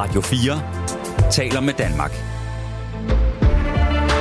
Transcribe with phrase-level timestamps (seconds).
[0.00, 2.10] Radio 4 taler med Danmark.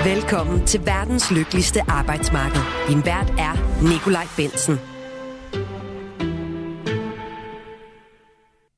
[0.05, 2.61] Velkommen til verdens lykkeligste arbejdsmarked.
[2.89, 4.79] Din vært er Nikolaj Bensen.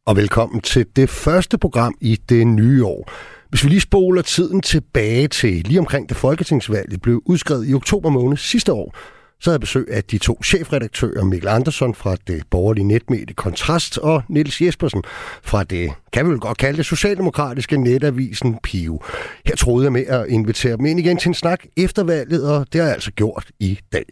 [0.05, 3.11] Og velkommen til det første program i det nye år.
[3.49, 8.09] Hvis vi lige spoler tiden tilbage til lige omkring det folketingsvalg, blev udskrevet i oktober
[8.09, 8.95] måned sidste år,
[9.39, 13.97] så havde jeg besøg af de to chefredaktører, Mikkel Andersson fra det borgerlige netmedie Kontrast
[13.97, 15.04] og Niels Jespersen
[15.43, 19.02] fra det kan vi vel godt kalde det, socialdemokratiske netavisen Pio.
[19.46, 22.65] Her troede jeg med at invitere dem ind igen til en snak efter valget, og
[22.74, 24.06] det har jeg altså gjort i dag.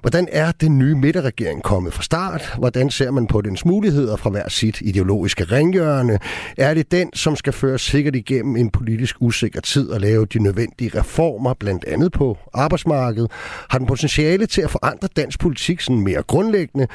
[0.00, 2.54] Hvordan er den nye midterregering kommet fra start?
[2.58, 6.18] Hvordan ser man på dens muligheder fra hver sit ideologiske ringhjørne?
[6.58, 10.38] Er det den, som skal føre sikkert igennem en politisk usikker tid og lave de
[10.38, 13.30] nødvendige reformer, blandt andet på arbejdsmarkedet?
[13.70, 16.86] Har den potentiale til at forandre dansk politik sådan mere grundlæggende?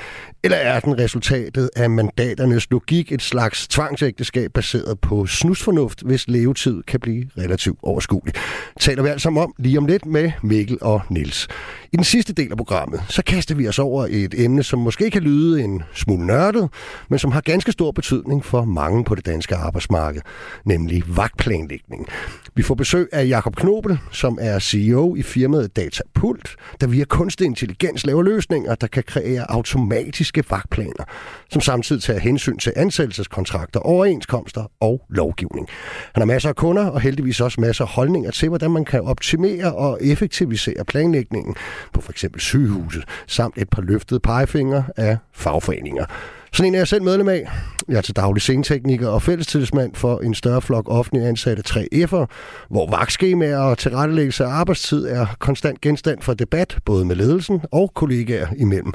[0.44, 6.84] Eller er den resultatet af mandaternes logik et slags tvangsægteskab baseret på snusfornuft, hvis levetid
[6.84, 8.34] kan blive relativt overskuelig.
[8.80, 11.48] Taler vi altså om lige om lidt med Mikkel og Nils.
[11.94, 15.12] I den sidste del af programmet, så kaster vi os over et emne, som måske
[15.12, 16.70] kan lyde en smule nørdet,
[17.10, 20.22] men som har ganske stor betydning for mange på det danske arbejdsmarked,
[20.66, 22.08] nemlig vagtplanlægning.
[22.56, 27.46] Vi får besøg af Jakob Knobel, som er CEO i firmaet Datapult, der via kunstig
[27.46, 31.04] intelligens laver løsninger, der kan kreere automatiske vagtplaner,
[31.50, 35.68] som samtidig tager hensyn til ansættelseskontrakter, overenskomster og lovgivning.
[36.14, 39.02] Han har masser af kunder og heldigvis også masser af holdninger til, hvordan man kan
[39.02, 41.56] optimere og effektivisere planlægningen
[41.94, 42.26] på f.eks.
[42.38, 46.06] sygehuset, samt et par løftede pegefingre af fagforeninger.
[46.54, 47.50] Sådan en er jeg selv medlem af.
[47.88, 52.26] Jeg er til daglig scenetekniker og fællestidsmand for en større flok offentlige ansatte 3F'er,
[52.70, 57.92] hvor vagtskemaer og tilrettelæggelse af arbejdstid er konstant genstand for debat, både med ledelsen og
[57.94, 58.94] kollegaer imellem.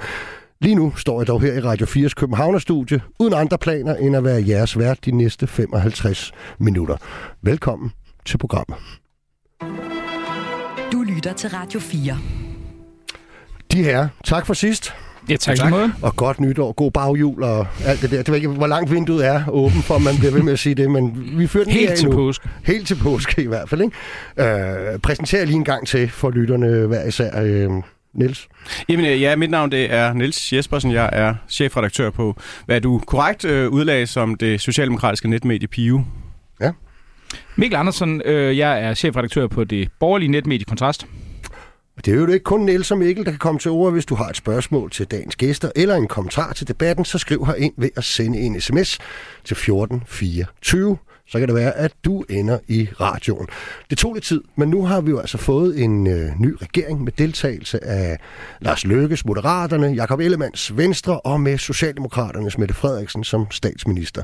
[0.60, 4.24] Lige nu står jeg dog her i Radio 4's Københavnerstudie, uden andre planer end at
[4.24, 6.96] være jeres vært de næste 55 minutter.
[7.42, 7.92] Velkommen
[8.26, 8.76] til programmet.
[10.92, 12.43] Du lytter til Radio 4.
[13.74, 14.94] De her, tak for sidst.
[15.28, 15.70] Ja, tak, tak.
[15.70, 15.92] Måde.
[16.02, 18.16] Og godt nytår, god bagjul og alt det der.
[18.16, 20.74] Det ved ikke, hvor langt vinduet er åben for, man bliver ved med at sige
[20.74, 22.16] det, men vi fører den Helt til nu.
[22.16, 22.48] påske.
[22.64, 23.80] Helt til påske i hvert fald.
[23.80, 24.92] Ikke?
[24.92, 27.42] Øh, præsenterer lige en gang til for lytterne hver især.
[27.42, 27.70] Øh,
[28.14, 28.48] Niels?
[28.88, 30.92] Jamen ja, mit navn det er Niels Jespersen.
[30.92, 32.36] Jeg er chefredaktør på,
[32.66, 36.04] hvad du korrekt øh, udlagde som det socialdemokratiske netmedie Pio.
[36.60, 36.70] Ja.
[37.56, 41.06] Mikkel Andersen, øh, jeg er chefredaktør på det borgerlige netmedie Kontrast.
[41.96, 43.92] Det er jo ikke kun Niels og Mikkel, der kan komme til ord.
[43.92, 47.46] Hvis du har et spørgsmål til dagens gæster eller en kommentar til debatten, så skriv
[47.46, 48.98] her ind ved at sende en sms
[49.44, 53.46] til 1424 så kan det være, at du ender i radioen.
[53.90, 57.04] Det tog lidt tid, men nu har vi jo altså fået en øh, ny regering
[57.04, 58.18] med deltagelse af
[58.60, 64.22] Lars Løkkes Moderaterne, Jakob Ellemands Venstre og med Socialdemokraternes Mette Frederiksen som statsminister.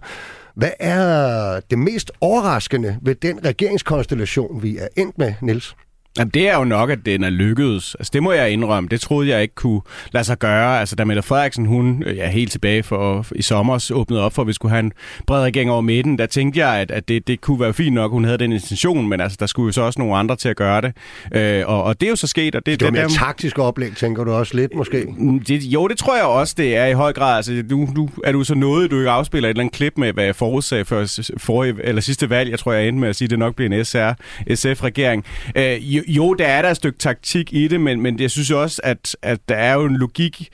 [0.55, 5.77] Hvad er det mest overraskende ved den regeringskonstellation, vi er endt med, Niels?
[6.19, 7.95] Jamen, det er jo nok, at den er lykkedes.
[7.95, 8.89] Altså, det må jeg indrømme.
[8.89, 9.81] Det troede jeg ikke kunne
[10.13, 10.81] lade sig gøre.
[10.81, 14.49] Altså, da Mette Frederiksen, hun ja, helt tilbage for, i sommer åbnede op for, at
[14.49, 14.93] vi skulle have en
[15.27, 18.13] bred regering over midten, der tænkte jeg, at, at det, det kunne være fint nok,
[18.13, 20.57] hun havde den intention, men altså, der skulle jo så også nogle andre til at
[20.57, 20.93] gøre det.
[21.35, 22.55] Øh, og, og det er jo så sket.
[22.55, 25.07] Og det, det er mere der, taktisk oplæg, tænker du også lidt, måske?
[25.19, 27.37] Mm, det, jo, det tror jeg også, det er i høj grad.
[27.37, 30.13] Altså, nu, nu er du så noget, du ikke afspiller et eller andet klip med,
[30.13, 31.07] hvad jeg forudsagde for
[31.37, 32.51] forrige, eller sidste valg.
[32.51, 35.25] Jeg tror, jeg endte med at sige, at det nok bliver en SR-SF-regering.
[35.57, 38.81] Øh, jo, der er der et stykke taktik i det, men, men jeg synes også,
[38.85, 40.49] at, at der er jo en logik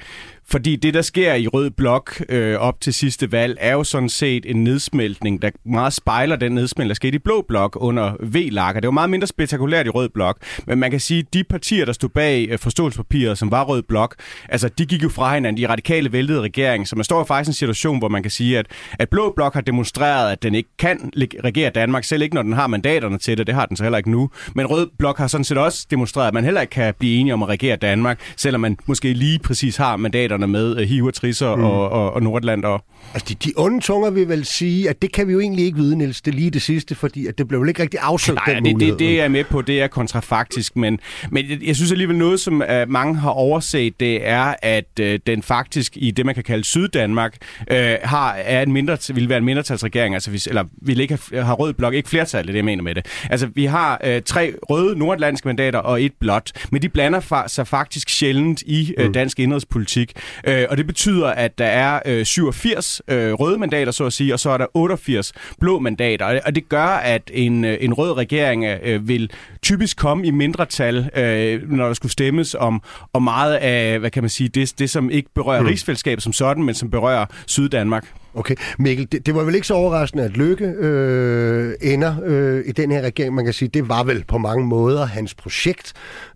[0.49, 4.09] fordi det, der sker i Rød Blok øh, op til sidste valg, er jo sådan
[4.09, 8.81] set en nedsmeltning, der meget spejler den nedsmeltning, der skete i Blå Blok under V-lakker.
[8.81, 11.85] Det var meget mindre spektakulært i Rød Blok, men man kan sige, at de partier,
[11.85, 14.15] der stod bag øh, forståelsespapiret, som var Rød Blok,
[14.49, 17.51] altså de gik jo fra hinanden, de radikale væltede regering, så man står faktisk i
[17.51, 18.67] en situation, hvor man kan sige, at,
[18.99, 21.11] at Blå Blok har demonstreret, at den ikke kan
[21.45, 23.99] regere Danmark, selv ikke når den har mandaterne til det, det har den så heller
[23.99, 24.31] ikke nu.
[24.55, 27.35] Men Rød Blok har sådan set også demonstreret, at man heller ikke kan blive enige
[27.35, 31.11] om at regere Danmark, selvom man måske lige præcis har mandaterne medarbejderne med uh, hiver,
[31.11, 31.65] trisser mm.
[31.65, 32.85] og, og, og Nordlander.
[33.15, 35.79] Altså, de, de onde tunger vil vel sige, at det kan vi jo egentlig ikke
[35.79, 38.55] vide, Niels, det lige det sidste, fordi at det blev jo ikke rigtig afsøgt, Nej,
[38.55, 40.99] den det, det, det er jeg med på, det er kontrafaktisk, men,
[41.31, 45.43] men jeg synes alligevel noget, som uh, mange har overset, det er, at uh, den
[45.43, 49.45] faktisk i det, man kan kalde Syddanmark, uh, har, er en mindre, vil være en
[49.45, 52.57] mindretalsregering, altså hvis, eller vil ikke have, har rød blok, ikke flertal, det er det,
[52.57, 53.07] jeg mener med det.
[53.31, 57.49] Altså, vi har uh, tre røde nordatlantiske mandater og et blåt, men de blander fa-
[57.49, 60.13] sig faktisk sjældent i uh, dansk indrigspolitik.
[60.47, 64.35] Øh, og det betyder, at der er øh, 87 øh, røde mandater, så at sige,
[64.35, 66.41] og så er der 88 blå mandater.
[66.47, 69.31] Og det gør, at en, øh, en rød regering øh, vil
[69.63, 72.83] typisk komme i mindretal, øh, når der skulle stemmes om,
[73.13, 75.67] om meget af, hvad kan man sige, det, det som ikke berører mm.
[75.67, 78.07] rigsfællesskabet som sådan, men som berører Syddanmark.
[78.37, 82.73] Okay, Mikkel, det, det var vel ikke så overraskende, at Lykke øh, ender øh, i
[82.73, 83.35] den her regering.
[83.35, 85.93] Man kan sige, det var vel på mange måder hans projekt.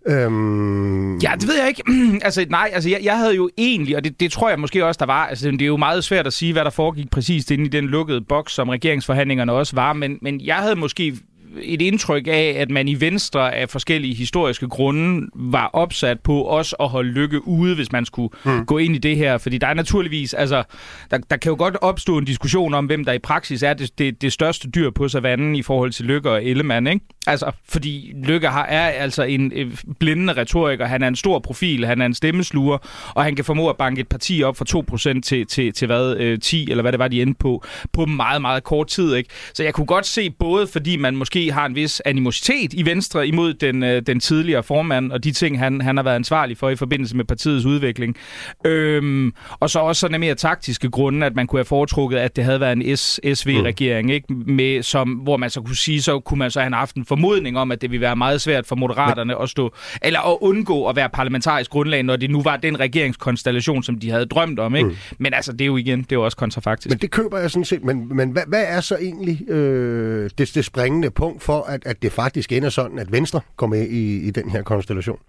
[0.07, 1.17] Øhm...
[1.17, 1.83] Ja, det ved jeg ikke.
[2.25, 4.99] altså, nej, altså, jeg, jeg havde jo egentlig, og det, det tror jeg måske også,
[4.99, 7.65] der var, altså, det er jo meget svært at sige, hvad der foregik præcis inde
[7.65, 11.17] i den lukkede boks, som regeringsforhandlingerne også var, men, men jeg havde måske
[11.61, 16.75] et indtryk af, at man i Venstre af forskellige historiske grunde var opsat på også
[16.79, 18.65] at holde lykke ude, hvis man skulle mm.
[18.65, 19.37] gå ind i det her.
[19.37, 20.63] Fordi der er naturligvis, altså,
[21.11, 23.99] der, der kan jo godt opstå en diskussion om, hvem der i praksis er det,
[23.99, 27.05] det, det største dyr på savannen i forhold til Lykke og Ellemann, ikke?
[27.27, 31.85] Altså, fordi Lykke har, er altså en øh, blindende retoriker, han er en stor profil,
[31.85, 32.77] han er en stemmesluger,
[33.15, 36.17] og han kan formå at banke et parti op fra 2% til, til, til hvad,
[36.17, 37.63] øh, 10, eller hvad det var, de endte på,
[37.93, 39.29] på meget, meget kort tid, ikke?
[39.53, 43.27] Så jeg kunne godt se, både fordi man måske har en vis animositet i Venstre
[43.27, 46.69] imod den, øh, den tidligere formand, og de ting, han, han har været ansvarlig for
[46.69, 48.17] i forbindelse med partiets udvikling,
[48.65, 52.43] øhm, og så også sådan mere taktiske grunde, at man kunne have foretrukket, at det
[52.43, 54.13] havde været en SSV-regering, mm.
[54.13, 54.33] ikke?
[54.33, 57.57] Med, som, hvor man så kunne sige, så kunne man så have haft en formodning
[57.57, 60.95] om, at det ville være meget svært for moderaterne at stå, eller at undgå at
[60.95, 64.75] være parlamentarisk grundlag, når det nu var den regeringskonstellation, som de havde drømt om.
[64.75, 64.89] Ikke?
[64.89, 64.95] Mm.
[65.17, 66.89] Men altså, det er jo igen, det er jo også kontrafaktisk.
[66.89, 67.83] Men det køber jeg sådan set.
[67.83, 72.01] Men, men hvad, hvad er så egentlig øh, det, det springende punkt for, at, at
[72.01, 75.19] det faktisk ender sådan, at Venstre kommer med i, i den her konstellation?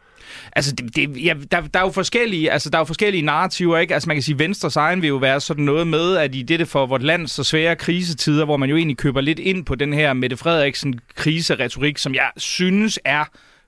[0.57, 3.79] Altså, det, det, ja, der, der, er jo forskellige, altså, der er jo forskellige narrativer,
[3.79, 3.95] ikke?
[3.95, 6.43] Altså, man kan sige, at Venstres egen vil jo være sådan noget med, at i
[6.43, 9.75] dette for vort land så svære krisetider, hvor man jo egentlig køber lidt ind på
[9.75, 13.25] den her Mette Frederiksen kriseretorik, som jeg synes er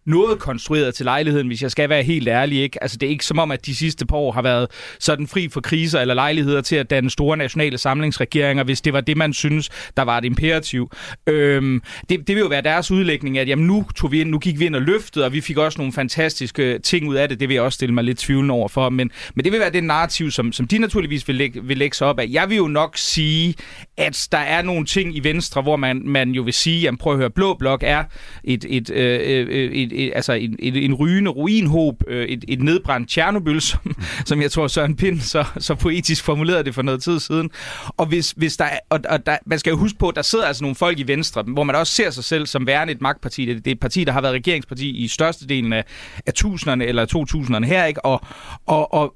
[0.07, 2.63] noget konstrueret til lejligheden, hvis jeg skal være helt ærlig.
[2.63, 2.83] Ikke?
[2.83, 4.67] Altså, det er ikke som om, at de sidste par år har været
[5.01, 9.01] sådan fri for kriser eller lejligheder til at danne store nationale samlingsregeringer, hvis det var
[9.01, 10.91] det, man synes, der var et imperativ.
[11.27, 14.39] Øhm, det, det vil jo være deres udlægning, at jamen, nu, tog vi ind, nu
[14.39, 17.41] gik vi ind og løftede, og vi fik også nogle fantastiske ting ud af det.
[17.41, 18.89] Det vil jeg også stille mig lidt tvivlende over for.
[18.89, 21.97] Men, men det vil være det narrativ, som, som de naturligvis vil lægge, vil lægge
[21.97, 22.27] sig op af.
[22.31, 23.55] Jeg vil jo nok sige,
[23.97, 27.13] at der er nogle ting i Venstre, hvor man, man jo vil sige, jamen prøv
[27.13, 28.05] at høre, Blå Blok er
[28.45, 32.45] et, et, øh, øh, øh et, et, altså en, et, en rygende ruinhob, øh, et,
[32.49, 36.83] et nedbrændt Tjernobyl, som, som jeg tror Søren Pind så, så poetisk formulerede det for
[36.83, 37.51] noget tid siden.
[37.97, 40.47] Og, hvis, hvis der, og, og der, man skal jo huske på, at der sidder
[40.47, 43.47] altså nogle folk i Venstre, hvor man også ser sig selv som værende et magtparti.
[43.47, 45.85] Det, det er et parti, der har været regeringsparti i størstedelen af,
[46.27, 48.05] af tusinderne eller 2000'erne her, ikke?
[48.05, 48.21] Og,
[48.67, 49.15] og, og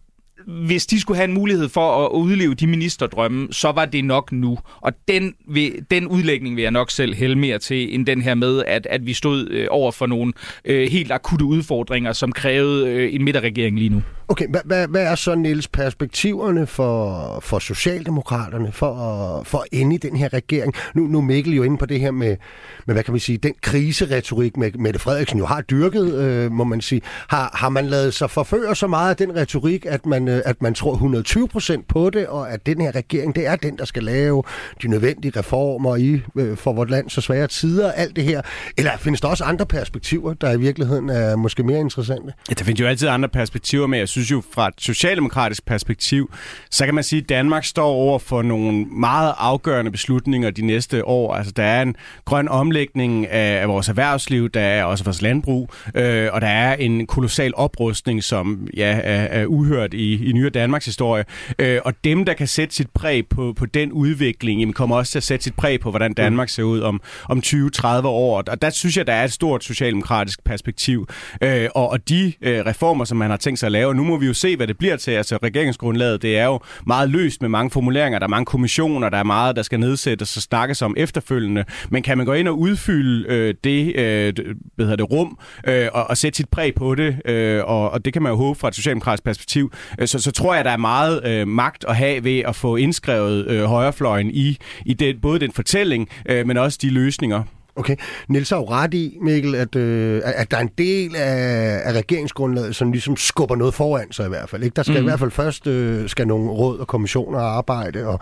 [0.48, 4.32] hvis de skulle have en mulighed for at udleve de ministerdrømme, så var det nok
[4.32, 4.58] nu.
[4.80, 8.34] Og den, vil, den udlægning vil jeg nok selv hælde mere til, end den her
[8.34, 10.32] med, at, at vi stod øh, over for nogle
[10.64, 14.02] øh, helt akutte udfordringer, som krævede øh, en midterregering lige nu.
[14.30, 19.94] Okay, hvad, hvad, hvad er så, Niels, perspektiverne for, for Socialdemokraterne for, for at ende
[19.94, 20.74] i den her regering?
[20.94, 22.36] Nu, nu er Mikkel jo inde på det her med,
[22.86, 26.64] med hvad kan vi sige, den kriseretorik, med Mette Frederiksen jo har dyrket, øh, må
[26.64, 27.00] man sige.
[27.28, 30.62] Har, har man lavet sig forføre så meget af den retorik, at man, øh, at
[30.62, 33.84] man tror 120 procent på det, og at den her regering, det er den, der
[33.84, 34.42] skal lave
[34.82, 38.42] de nødvendige reformer i øh, for vores land så svære tider, alt det her?
[38.78, 42.32] Eller findes der også andre perspektiver, der i virkeligheden er måske mere interessante?
[42.48, 46.30] Ja, der findes jo altid andre perspektiver, men jeg synes jo fra et socialdemokratisk perspektiv,
[46.70, 51.06] så kan man sige, at Danmark står over for nogle meget afgørende beslutninger de næste
[51.06, 51.34] år.
[51.34, 55.70] Altså der er en grøn omlægning af, af vores erhvervsliv, der er også vores landbrug,
[55.94, 60.50] øh, og der er en kolossal oprustning, som ja, er, er uhørt i, i nyere
[60.50, 61.24] Danmarks historie.
[61.58, 65.12] Øh, og dem, der kan sætte sit præg på, på den udvikling, jamen, kommer også
[65.12, 68.42] til at sætte sit præg på, hvordan Danmark ser ud om, om 20-30 år.
[68.48, 71.08] Og der synes jeg, der er et stort socialdemokratisk perspektiv.
[71.42, 74.16] Øh, og, og de øh, reformer, som man har tænkt sig at lave, nu må
[74.16, 75.10] vi jo se, hvad det bliver til.
[75.10, 78.18] Altså regeringsgrundlaget, det er jo meget løst med mange formuleringer.
[78.18, 81.64] Der er mange kommissioner, der er meget, der skal nedsættes og snakkes om efterfølgende.
[81.90, 84.32] Men kan man gå ind og udfylde øh, det, øh,
[84.76, 88.04] hvad hedder det rum øh, og, og sætte sit præg på det, øh, og, og
[88.04, 90.70] det kan man jo håbe fra et socialdemokratisk perspektiv, øh, så, så tror jeg, der
[90.70, 95.20] er meget øh, magt at have ved at få indskrevet øh, højrefløjen i, i det,
[95.20, 97.42] både den fortælling, øh, men også de løsninger.
[97.78, 97.96] Okay.
[98.28, 101.92] Niels har jo ret i, Mikkel, at, øh, at der er en del af, af
[101.92, 104.62] regeringsgrundlaget, som ligesom skubber noget foran sig i hvert fald.
[104.62, 104.74] Ikke?
[104.74, 105.00] Der skal mm.
[105.00, 108.20] i hvert fald først øh, skal nogle råd og kommissioner arbejde, og,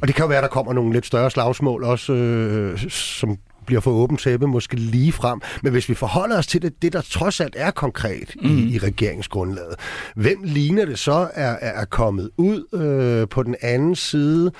[0.00, 3.38] og det kan jo være, at der kommer nogle lidt større slagsmål også, øh, som
[3.66, 5.40] bliver for åbent tæppe, måske lige frem.
[5.62, 8.58] Men hvis vi forholder os til det, det der trods alt er konkret mm.
[8.58, 9.74] i, i regeringsgrundlaget,
[10.14, 14.52] hvem ligner det så er, er kommet ud øh, på den anden side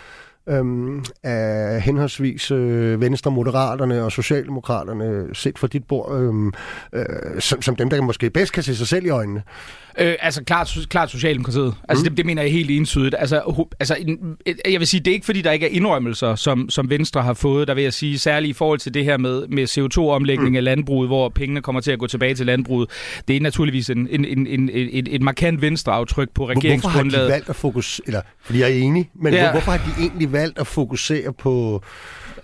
[0.49, 6.53] øhm, af henholdsvis øh, Venstre, Moderaterne og Socialdemokraterne set for dit bord, øhm,
[6.93, 7.05] øh,
[7.39, 9.43] som, som dem, der måske bedst kan se sig selv i øjnene?
[10.01, 11.75] Øh, altså klart, klart Socialdemokratiet.
[11.89, 12.09] Altså mm.
[12.09, 13.15] det, det mener jeg helt entydigt.
[13.19, 13.97] Altså, altså
[14.69, 17.35] jeg vil sige, det er ikke fordi, der ikke er indrømmelser, som, som Venstre har
[17.35, 17.69] fået.
[17.69, 20.57] Der vil jeg sige, særligt i forhold til det her med, med CO2-omlægning mm.
[20.57, 22.91] af landbruget, hvor pengene kommer til at gå tilbage til landbruget.
[23.29, 27.11] Det er naturligvis en, en, en, en, et, et markant Venstre-aftryk på regeringsgrundlaget.
[27.11, 29.51] Hvorfor har de valgt at fokusere, eller fordi jeg er enig, men ja.
[29.51, 31.83] hvorfor har de egentlig valgt at fokusere på,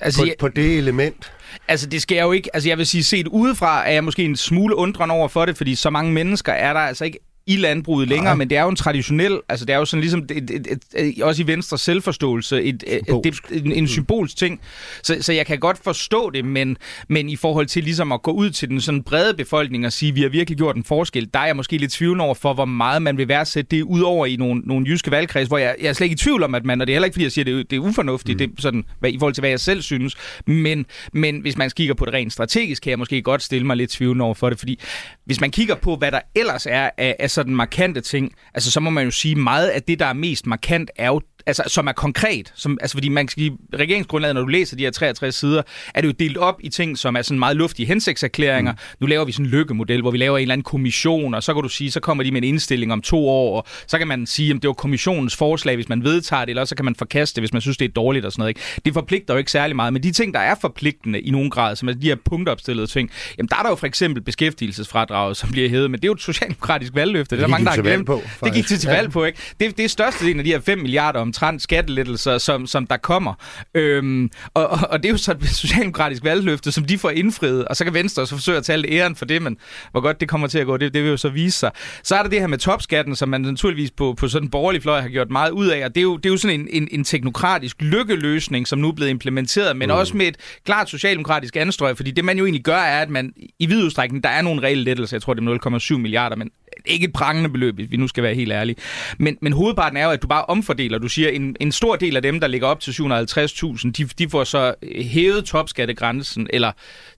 [0.01, 1.33] altså, på, jeg, på det element?
[1.69, 2.51] Altså, det skal jeg jo ikke...
[2.55, 5.57] Altså, jeg vil sige, set udefra er jeg måske en smule undrende over for det,
[5.57, 8.35] fordi så mange mennesker er der altså ikke i landbruget længere, Nej.
[8.35, 10.85] men det er jo en traditionel, altså det er jo sådan ligesom, et, et, et,
[10.97, 14.61] et, også i Venstre selvforståelse, et, et, et, en, en symbolsk ting.
[15.03, 16.77] Så, så jeg kan godt forstå det, men,
[17.09, 20.15] men i forhold til ligesom at gå ud til den sådan brede befolkning og sige,
[20.15, 22.65] vi har virkelig gjort en forskel, der er jeg måske lidt tvivl over for, hvor
[22.65, 25.89] meget man vil værdsætte det ud over i nogle, nogle jyske valgkreds, hvor jeg, jeg
[25.89, 27.33] er slet ikke i tvivl om, at man, og det er heller ikke, fordi jeg
[27.33, 28.51] siger, det, det er ufornuftigt, mm.
[28.51, 31.95] det sådan, hvad, i forhold til, hvad jeg selv synes, men, men hvis man kigger
[31.95, 34.59] på det rent strategisk, kan jeg måske godt stille mig lidt tvivl over for det,
[34.59, 34.81] fordi
[35.25, 38.81] hvis man kigger på, hvad der ellers er af, af sådan markante ting, altså så
[38.81, 41.87] må man jo sige, meget af det, der er mest markant, er jo altså, som
[41.87, 42.53] er konkret.
[42.55, 45.63] Som, altså, fordi man sige, regeringsgrundlaget, når du læser de her 63 sider,
[45.95, 48.73] er det jo delt op i ting, som er sådan meget luftige hensigtserklæringer.
[48.73, 48.79] Mm.
[49.01, 51.55] Nu laver vi sådan en lykkemodel, hvor vi laver en eller anden kommission, og så
[51.55, 54.09] kan du sige, så kommer de med en indstilling om to år, og så kan
[54.09, 56.95] man sige, om det var kommissionens forslag, hvis man vedtager det, eller så kan man
[56.95, 58.49] forkaste det, hvis man synes, det er dårligt og sådan noget.
[58.49, 58.61] Ikke?
[58.85, 61.77] Det forpligter jo ikke særlig meget, men de ting, der er forpligtende i nogen grad,
[61.77, 65.51] som er de her punktopstillede ting, jamen der er der jo for eksempel beskæftigelsesfradraget, som
[65.51, 67.37] bliver hævet, men det er jo et socialdemokratisk valgløfte.
[67.37, 68.07] Det, det er der mange, der har glemt.
[68.07, 69.39] På, det gik til, til valg på, ikke?
[69.61, 72.97] Det, det er største del af de her 5 milliarder omtrent skattelettelser, som, som der
[72.97, 73.35] kommer.
[73.75, 77.77] Øhm, og, og det er jo så et socialdemokratisk valgløfte, som de får indfriet, og
[77.77, 79.57] så kan Venstre så forsøge at tage æren for det, men
[79.93, 81.71] hvor godt det kommer til at gå, det, det vil jo så vise sig.
[82.03, 84.83] Så er der det her med topskatten, som man naturligvis på, på sådan en borgerlig
[84.83, 86.69] fløj har gjort meget ud af, og det er jo, det er jo sådan en,
[86.71, 89.95] en, en teknokratisk lykkeløsning, som nu er blevet implementeret, men mm.
[89.95, 93.33] også med et klart socialdemokratisk anstrøg, fordi det man jo egentlig gør, er, at man
[93.59, 96.51] i vid udstrækning, der er nogle reelle lettelser, jeg tror det er 0,7 milliarder, men
[96.87, 98.77] ikke et prangende beløb, hvis vi nu skal være helt ærlige.
[99.19, 100.99] Men, men hovedparten er jo, at du bare omfordeler.
[100.99, 104.29] Du siger, en, en stor del af dem, der ligger op til 750.000, de, de
[104.31, 106.73] får så hævet topskattegrænsen, eller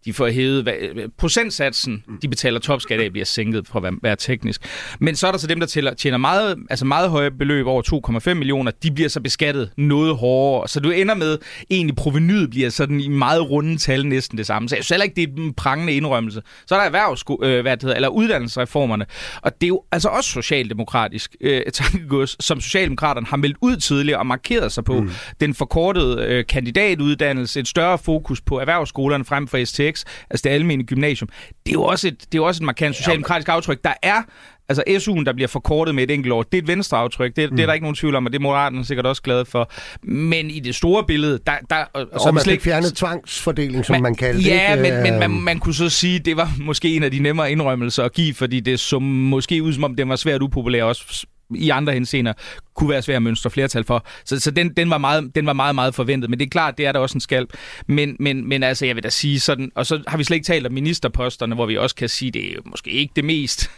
[0.04, 0.74] de får hævet hvad,
[1.18, 4.60] procentsatsen, de betaler topskat af, bliver sænket for at være, være teknisk.
[4.98, 8.20] Men så er der så dem, der tæller, tjener meget, altså meget høje beløb over
[8.28, 10.68] 2,5 millioner, de bliver så beskattet noget hårdere.
[10.68, 11.38] Så du ender med,
[11.70, 14.68] egentlig provenyet bliver sådan i meget runde tal næsten det samme.
[14.68, 16.42] Så jeg synes heller ikke, det er en prangende indrømmelse.
[16.66, 19.06] Så er der erhvervs, øh, hvad det hedder, eller uddannelsesreformerne.
[19.42, 24.18] Og det er jo altså også socialdemokratisk øh, tankegods, som Socialdemokraterne har meldt ud tidligere
[24.18, 25.00] og markeret sig på.
[25.00, 25.10] Mm.
[25.40, 30.84] Den forkortede øh, kandidatuddannelse, et større fokus på erhvervsskolerne frem for STX, altså det almene
[30.84, 31.28] gymnasium.
[31.66, 33.84] Det er jo også et, det er jo også et markant socialdemokratisk aftryk.
[33.84, 34.22] Der er
[34.68, 37.36] Altså SU'en, der bliver forkortet med et enkelt år, det er et venstre aftryk.
[37.36, 37.56] Det, mm.
[37.56, 39.70] det er der ikke nogen tvivl om, og det er Moderaterne sikkert også glad for.
[40.02, 41.52] Men i det store billede, der...
[41.70, 44.46] der og, så man fik fjernet tvangsfordeling, som man, man kalder det.
[44.46, 47.52] Ja, men, men man, man kunne så sige, det var måske en af de nemmere
[47.52, 51.26] indrømmelser at give, fordi det så måske ud som om, det var svært upopulær også
[51.54, 52.32] i andre henseender
[52.74, 54.06] kunne være svært at mønstre flertal for.
[54.24, 56.30] Så, så den, den, var meget, den var meget, meget forventet.
[56.30, 57.52] Men det er klart, det er der også en skalp.
[57.86, 59.72] Men, men, men altså, jeg vil da sige sådan...
[59.74, 62.52] Og så har vi slet ikke talt om ministerposterne, hvor vi også kan sige, det
[62.52, 63.70] er måske ikke det mest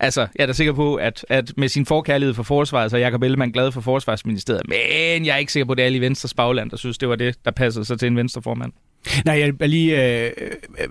[0.00, 3.00] Altså, jeg er da sikker på, at, at med sin forkærlighed for forsvaret, så er
[3.00, 4.62] Jacob Ellemann glad for forsvarsministeriet.
[4.68, 6.98] Men jeg er ikke sikker på, at det er alle i Venstres bagland, der synes,
[6.98, 8.72] det var det, der passede sig til en venstreformand.
[9.24, 10.30] Nej, jeg vil lige øh,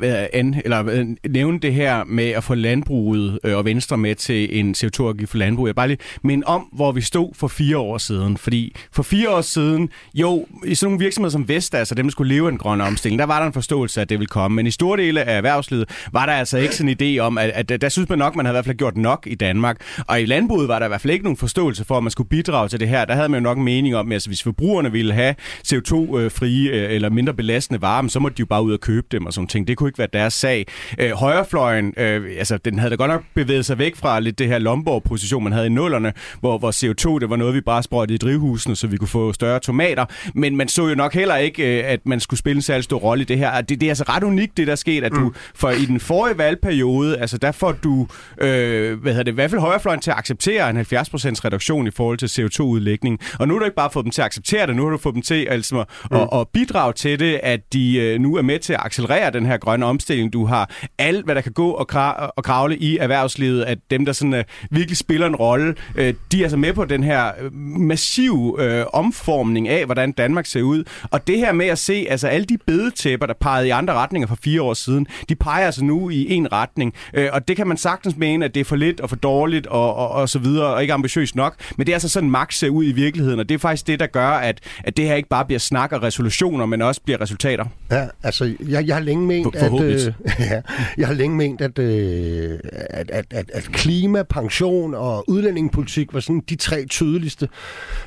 [0.02, 4.16] øh an, eller, øh, nævne det her med at få landbruget øh, og Venstre med
[4.16, 5.68] til en CO2-afgift for landbrug.
[5.68, 8.38] Jeg vil bare lige minde om, hvor vi stod for fire år siden.
[8.38, 12.12] Fordi for fire år siden, jo, i sådan nogle virksomheder som Vestas, altså dem, der
[12.12, 14.56] skulle leve en grøn omstilling, der var der en forståelse af, at det ville komme.
[14.56, 17.70] Men i store dele af erhvervslivet var der altså ikke sådan en idé om, at,
[17.72, 19.78] at der synes man nok, man havde i hvert fald gjort nok i Danmark.
[20.08, 22.30] Og i landbruget var der i hvert fald ikke nogen forståelse for, at man skulle
[22.30, 23.06] bidrage til det her.
[23.06, 25.36] Der havde man jo nok en mening om, at altså, hvis forbrugerne ville have
[25.68, 29.08] CO2-frie øh, øh, eller mindre belastende varer, så måtte de jo bare ud og købe
[29.12, 29.68] dem og sådan ting.
[29.68, 30.66] Det kunne ikke være deres sag.
[31.00, 34.48] Øh, højrefløjen, øh, altså den havde da godt nok bevæget sig væk fra lidt det
[34.48, 38.16] her Lomborg-position, man havde i nullerne, hvor, hvor CO2 det var noget, vi bare sprøjtede
[38.16, 40.06] i drivhusene, så vi kunne få større tomater.
[40.36, 42.98] Men man så jo nok heller ikke, øh, at man skulle spille en særlig stor
[42.98, 43.62] rolle i det her.
[43.62, 45.36] Det, det er altså ret unikt, det der skete, at du mm.
[45.56, 48.08] for i den forrige valgperiode, altså der får du,
[48.42, 51.92] øh, hvad hedder det, i hvert fald højrefløjen til at acceptere en 70% reduktion i
[51.92, 53.20] forhold til CO2-udlægning.
[53.40, 54.98] Og nu har du ikke bare fået dem til at acceptere det, nu har du
[54.98, 56.18] fået dem til altså, at, mm.
[56.18, 59.46] at, at bidrage til det, at de Øh, nu er med til at accelerere den
[59.46, 60.34] her grønne omstilling.
[60.34, 64.06] Du har alt, hvad der kan gå og, kra- og kravle i erhvervslivet, at dem,
[64.06, 64.40] der sådan, uh,
[64.72, 67.32] virkelig spiller en rolle, uh, de er altså med på den her
[67.80, 70.84] massiv uh, omformning af, hvordan Danmark ser ud.
[71.12, 74.28] Og det her med at se, altså alle de bedetæpper, der pegede i andre retninger
[74.28, 76.94] for fire år siden, de peger altså nu i en retning.
[77.18, 79.68] Uh, og det kan man sagtens mene, at det er for lidt og for dårligt
[79.68, 81.56] og, og, og så videre, og ikke ambitiøst nok.
[81.78, 84.00] Men det er altså sådan, magt ser ud i virkeligheden, og det er faktisk det,
[84.00, 87.22] der gør, at, at det her ikke bare bliver snak og resolutioner, men også bliver
[87.22, 87.66] resultater.
[87.92, 90.00] Ja, altså, jeg, jeg har længe ment, at, øh,
[90.40, 90.62] ja,
[90.98, 96.20] jeg har længe ment, at, øh, at, at, at, at klima, pension og udlændingepolitik var
[96.20, 97.50] sådan de tre tydeligste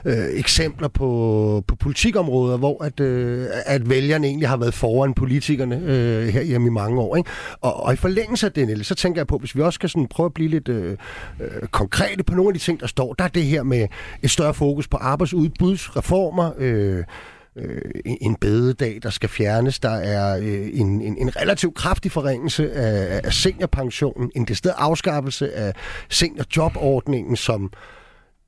[0.04, 5.82] øh, eksempler på, på politikområder, hvor at, øh, at vælgerne egentlig har været foran politikerne
[5.84, 7.16] øh, her hjemme i mange år.
[7.16, 7.30] Ikke?
[7.60, 10.06] Og, og i forlængelse af det, så tænker jeg på, hvis vi også skal sådan
[10.06, 10.96] prøve at blive lidt øh,
[11.40, 13.86] øh, konkrete på nogle af de ting, der står, der er det her med
[14.22, 17.04] et større fokus på arbejdsudbudsreformer, øh,
[17.56, 19.78] øh, en bededag, der skal fjernes.
[19.78, 25.54] Der er øh, en, en, en relativt kraftig forringelse af, af seniorpensionen, en decideret afskaffelse
[25.54, 25.72] af
[26.08, 27.72] seniorjobordningen, som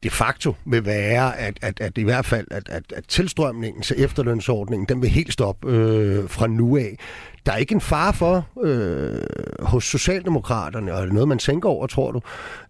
[0.02, 3.96] de facto vil være, at, at, at i hvert fald, at, at, at tilstrømningen til
[3.98, 6.98] efterlønsordningen, den vil helt stoppe øh, fra nu af.
[7.46, 9.20] Der er ikke en far for øh,
[9.60, 12.20] hos Socialdemokraterne, og det er noget, man tænker over, tror du,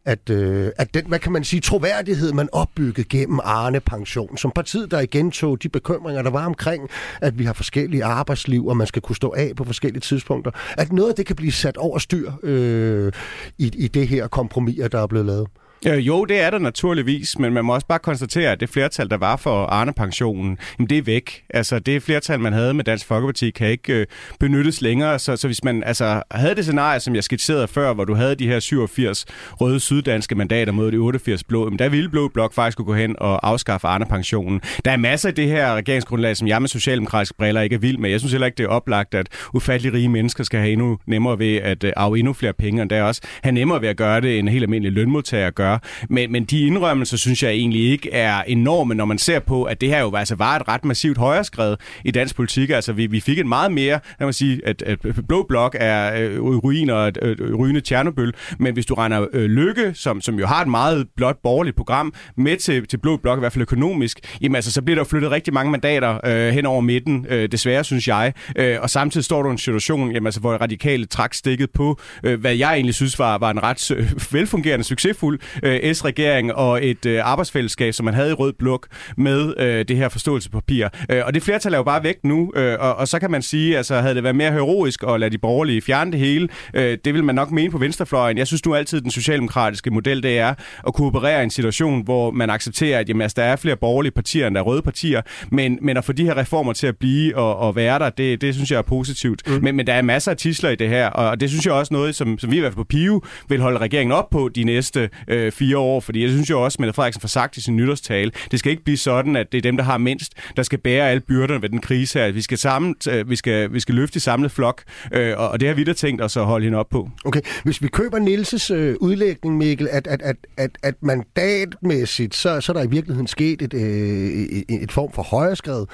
[0.04, 4.50] at, øh, at den, hvad kan man sige, troværdighed, man opbyggede gennem Arne Pension, som
[4.50, 6.88] partiet, der igen tog de bekymringer, der var omkring,
[7.20, 10.92] at vi har forskellige arbejdsliv, og man skal kunne stå af på forskellige tidspunkter, at
[10.92, 13.12] noget af det kan blive sat over styr øh,
[13.58, 15.48] i, i det her kompromis, der er blevet lavet.
[15.88, 19.10] Øh, jo, det er der naturligvis, men man må også bare konstatere, at det flertal,
[19.10, 21.42] der var for Arne-pensionen, jamen det er væk.
[21.50, 24.06] Altså, det flertal, man havde med Dansk Folkeparti, kan ikke øh,
[24.40, 25.18] benyttes længere.
[25.18, 28.34] Så, så hvis man altså, havde det scenarie, som jeg skitserede før, hvor du havde
[28.34, 29.24] de her 87
[29.60, 32.94] røde syddanske mandater mod de 88 blå, jamen der ville Blå Blok faktisk kunne gå
[32.94, 34.60] hen og afskaffe Arne-pensionen.
[34.84, 37.98] Der er masser af det her regeringsgrundlag, som jeg med socialdemokratiske briller ikke er vild
[37.98, 38.10] med.
[38.10, 41.38] Jeg synes heller ikke, det er oplagt, at ufattelig rige mennesker skal have endnu nemmere
[41.38, 44.20] ved at øh, arve endnu flere penge, end der også have nemmere ved at gøre
[44.20, 46.06] det, end helt almindelig lønmodtager gør gøre.
[46.10, 49.80] Men, men de indrømmelser synes jeg egentlig ikke er enorme, når man ser på, at
[49.80, 52.70] det her jo altså var et ret massivt højreskred i dansk politik.
[52.70, 56.20] Altså vi, vi fik en meget mere, lad mig sige, at, at Blå Blok er
[56.20, 60.38] øh, ruiner og øh, øh rygende Tjernobyl, men hvis du regner øh, Lykke, som, som
[60.38, 63.62] jo har et meget blot borgerligt program, med til, til Blå Blok, i hvert fald
[63.62, 67.48] økonomisk, jamen altså, så bliver der flyttet rigtig mange mandater øh, hen over midten, øh,
[67.52, 68.32] desværre synes jeg.
[68.56, 71.98] Øh, og samtidig står du i en situation, jamen, altså, hvor radikale trak stikket på,
[72.24, 76.86] øh, hvad jeg egentlig synes var, var en ret øh, velfungerende, succesfuld øh, S-regering og
[76.86, 78.86] et øh, arbejdsfællesskab, som man havde i Rød Blok
[79.16, 80.88] med øh, det her forståelsespapir.
[81.10, 83.42] Øh, og det flertal er jo bare væk nu, øh, og, og så kan man
[83.42, 86.98] sige, altså havde det været mere heroisk at lade de borgerlige fjerne det hele, øh,
[87.04, 88.38] det vil man nok mene på venstrefløjen.
[88.38, 90.54] Jeg synes nu altid, den socialdemokratiske model, det er
[90.86, 93.76] at kunne operere i en situation, hvor man accepterer, at jamen, altså, der er flere
[93.76, 96.86] borgerlige partier, end der er røde partier, men, men at få de her reformer til
[96.86, 99.42] at blive og, og være der, det, det synes jeg er positivt.
[99.46, 99.52] Mm.
[99.62, 101.94] Men, men der er masser af tisler i det her, og det synes jeg også
[101.94, 104.64] noget, som, som vi i hvert fald på PIO vil holde regeringen op på de
[104.64, 107.56] næste øh, Øh, fire år, fordi jeg synes jo også, at Mette Frederiksen får sagt
[107.56, 110.32] i sin nytårstale, det skal ikke blive sådan, at det er dem, der har mindst,
[110.56, 112.32] der skal bære alle byrderne ved den krise her.
[112.32, 114.82] Vi skal, sammen, øh, vi skal, vi skal løfte i samlet flok,
[115.12, 117.10] øh, og det har vi da tænkt os at holde hende op på.
[117.24, 122.60] Okay, hvis vi køber Nielses øh, udlægning, Mikkel, at, at, at, at, at mandatmæssigt, så,
[122.60, 125.86] så er der i virkeligheden sket et, øh, et, et form for højreskred.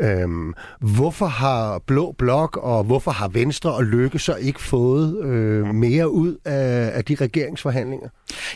[0.00, 5.66] Øhm, hvorfor har Blå Blok og hvorfor har Venstre og Lykke så ikke fået øh,
[5.66, 8.08] mere ud af, af de regeringsforhandlinger?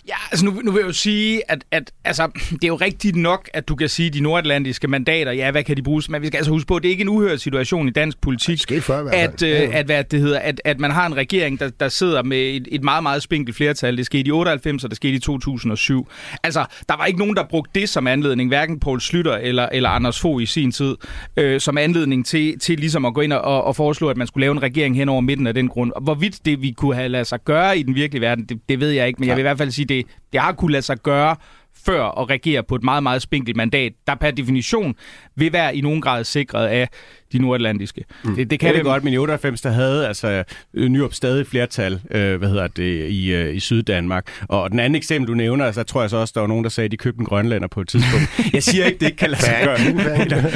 [0.09, 3.17] Ja, altså nu, nu vil jeg jo sige, at, at altså, det er jo rigtigt
[3.17, 6.09] nok, at du kan sige, at de nordatlantiske mandater, ja, hvad kan de bruges?
[6.09, 8.21] Men vi skal altså huske på, at det er ikke en uhørt situation i dansk
[8.21, 11.61] politik, det før, at, øh, at, hvad det hedder, at, at man har en regering,
[11.61, 13.97] der, der sidder med et, et meget, meget spinkelt flertal.
[13.97, 16.09] Det skete i 98, og det skete i 2007.
[16.43, 19.89] Altså, der var ikke nogen, der brugte det som anledning, hverken Poul Slytter eller, eller
[19.89, 20.97] Anders Fogh i sin tid
[21.37, 24.43] øh, som anledning til, til ligesom at gå ind og, og foreslå, at man skulle
[24.43, 25.93] lave en regering hen over midten af den grund.
[26.03, 28.91] Hvorvidt det vi kunne have ladet sig gøre i den virkelige verden, det, det ved
[28.91, 30.99] jeg ikke, men jeg vil i hvert fald sige, det, det har kunne lade sig
[30.99, 31.37] gøre
[31.85, 34.95] før at regere på et meget, meget spinkelt mandat, der per definition
[35.37, 36.89] vil være i nogen grad sikret af
[37.33, 38.05] de nordatlantiske.
[38.25, 38.35] Mm.
[38.35, 42.01] Det, det kan det godt, men i 98, der havde altså øh, Nyrup stadig flertal,
[42.11, 44.27] øh, hvad hedder det, i, øh, i Syddanmark.
[44.49, 46.71] Og den anden eksempel, du nævner, altså, tror jeg så også, der var nogen, der
[46.71, 48.27] sagde, at de købte en grønlænder på et tidspunkt.
[48.53, 49.79] Jeg siger ikke, det ikke kan lade sig gøre.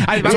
[0.08, 0.30] Ej, det var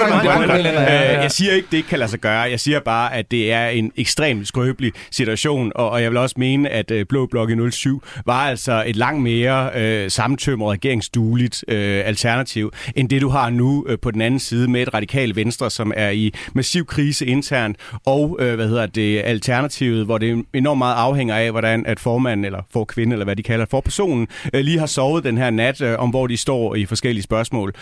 [1.22, 2.40] Jeg siger ikke, det ikke kan lade sig gøre.
[2.40, 6.36] Jeg siger bare, at det er en ekstremt skrøbelig situation, og, og jeg vil også
[6.40, 11.66] mene, at øh, Blå Blok i 07 var altså et langt mere øh, sammentømret regeringsdueligt
[11.68, 15.36] øh, alternativ, end det du har nu øh, på den anden side med et radikalt
[15.36, 20.46] venstre, som er i massiv krise internt, og øh, hvad hedder det, alternativet, hvor det
[20.54, 23.82] enormt meget afhænger af, hvordan at formanden, eller for kvinde, eller hvad de kalder for
[23.82, 27.24] personen, øh, lige har sovet den her nat, øh, om hvor de står i forskellige
[27.24, 27.74] spørgsmål.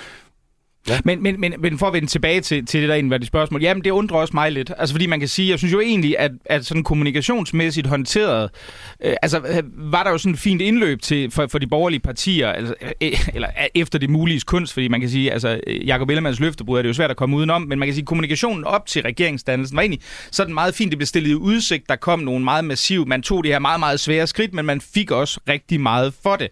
[0.89, 0.99] Ja.
[1.05, 3.83] Men, men, men, men for at vende tilbage til, til det der egentlig spørgsmål, jamen
[3.83, 4.71] det undrer også mig lidt.
[4.77, 8.49] Altså fordi man kan sige, jeg synes jo egentlig, at, at sådan kommunikationsmæssigt håndteret,
[9.03, 11.99] øh, altså øh, var der jo sådan et fint indløb til, for, for de borgerlige
[11.99, 15.59] partier, altså, øh, øh eller øh, efter det mulige kunst, fordi man kan sige, altså
[15.85, 18.63] Jacob Ellemanns løftebrud er det jo svært at komme udenom, men man kan sige, kommunikationen
[18.63, 22.19] op til regeringsdannelsen var egentlig sådan meget fint, det blev stillet i udsigt, der kom
[22.19, 25.39] nogle meget massiv, man tog det her meget, meget svære skridt, men man fik også
[25.49, 26.49] rigtig meget for det.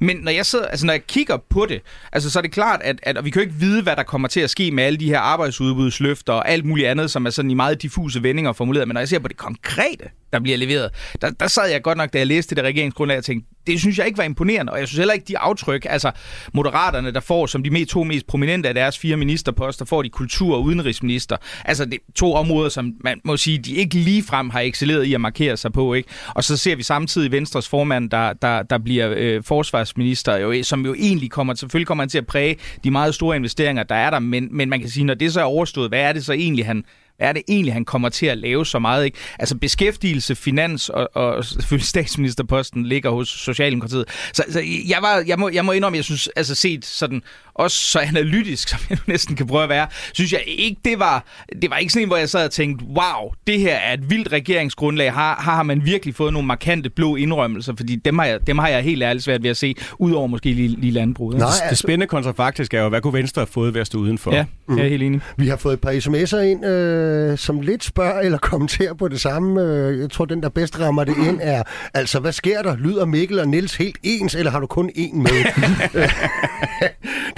[0.00, 1.80] Men når jeg sidder, altså når jeg kigger på det,
[2.12, 4.02] altså så er det klart, at, at og vi kan jo ikke vide, hvad der
[4.02, 7.30] kommer til at ske med alle de her arbejdsudbudsløfter og alt muligt andet, som er
[7.30, 8.88] sådan i meget diffuse vendinger formuleret.
[8.88, 10.04] Men når jeg ser på det konkrete,
[10.36, 10.90] der bliver leveret.
[11.20, 13.98] Der, der sad jeg godt nok, da jeg læste det regeringsgrundlag, og tænkte, det synes
[13.98, 16.10] jeg ikke var imponerende, og jeg synes heller ikke, de aftryk, altså
[16.54, 20.54] moderaterne, der får som de to mest prominente af deres fire ministerposter, får de kultur-
[20.54, 21.36] og udenrigsminister.
[21.64, 25.14] Altså det er to områder, som man må sige, de ikke ligefrem har excelleret i
[25.14, 25.94] at markere sig på.
[25.94, 26.08] ikke.
[26.34, 30.86] Og så ser vi samtidig Venstres formand, der, der, der bliver øh, forsvarsminister, jo, som
[30.86, 34.10] jo egentlig kommer, selvfølgelig kommer han til at præge de meget store investeringer, der er
[34.10, 36.32] der, men, men man kan sige, når det så er overstået, hvad er det så
[36.32, 36.84] egentlig, han,
[37.18, 39.04] er det egentlig, han kommer til at lave så meget?
[39.04, 39.18] Ikke?
[39.38, 44.04] Altså beskæftigelse, finans og, og selvfølgelig statsministerposten ligger hos Socialdemokratiet.
[44.32, 47.22] Så, så jeg, var, jeg, må, jeg må indrømme, jeg synes, altså set sådan,
[47.58, 51.24] også så analytisk, som jeg næsten kan prøve at være, synes jeg ikke, det var,
[51.62, 54.10] det var ikke sådan en, hvor jeg sad og tænkte, wow, det her er et
[54.10, 55.12] vildt regeringsgrundlag.
[55.12, 57.72] Har, har man virkelig fået nogle markante blå indrømmelser?
[57.76, 60.52] Fordi dem har jeg, dem har jeg helt ærligt svært ved at se, udover måske
[60.52, 61.38] lige, lige landbruget.
[61.38, 63.98] Nej, altså, det spændende kontrafaktisk er jo, hvad kunne Venstre have fået ved at stå
[63.98, 64.34] udenfor?
[64.34, 64.78] Ja, mm.
[64.78, 65.20] jeg er helt enig.
[65.36, 69.20] Vi har fået et par sms'er ind, øh, som lidt spørger eller kommenterer på det
[69.20, 69.62] samme.
[69.62, 71.62] Øh, jeg tror, den, der bedst rammer det ind, er,
[71.94, 72.76] altså, hvad sker der?
[72.76, 75.30] Lyder Mikkel og Nils helt ens, eller har du kun én med?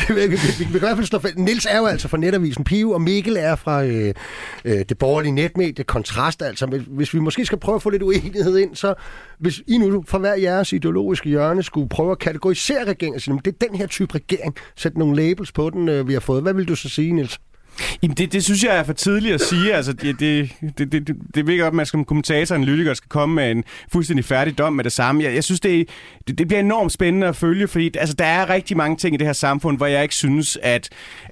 [0.16, 2.90] vi, vi, vi, kan i hvert fald slå Nils er jo altså fra Netavisen Pio,
[2.90, 4.14] og Mikkel er fra øh,
[4.64, 6.42] øh, det borgerlige netmedie Kontrast.
[6.42, 8.94] Altså, hvis vi måske skal prøve at få lidt uenighed ind, så
[9.38, 13.40] hvis I nu fra hver jeres ideologiske hjørne skulle prøve at kategorisere regeringen og sige,
[13.44, 16.42] det er den her type regering, sætte nogle labels på den, øh, vi har fået.
[16.42, 17.38] Hvad vil du så sige, Nils?
[18.03, 19.75] Jamen, det, det synes jeg er for tidligt at sige.
[19.75, 23.09] Altså, det, det, det, det, det vil op, at man som kommentator og analytiker skal
[23.09, 25.25] komme med en fuldstændig færdig dom med det samme.
[25.25, 25.88] Jeg, jeg synes, det,
[26.29, 29.17] det, det bliver enormt spændende at følge, fordi altså, der er rigtig mange ting i
[29.19, 30.88] det her samfund, hvor jeg ikke synes, at,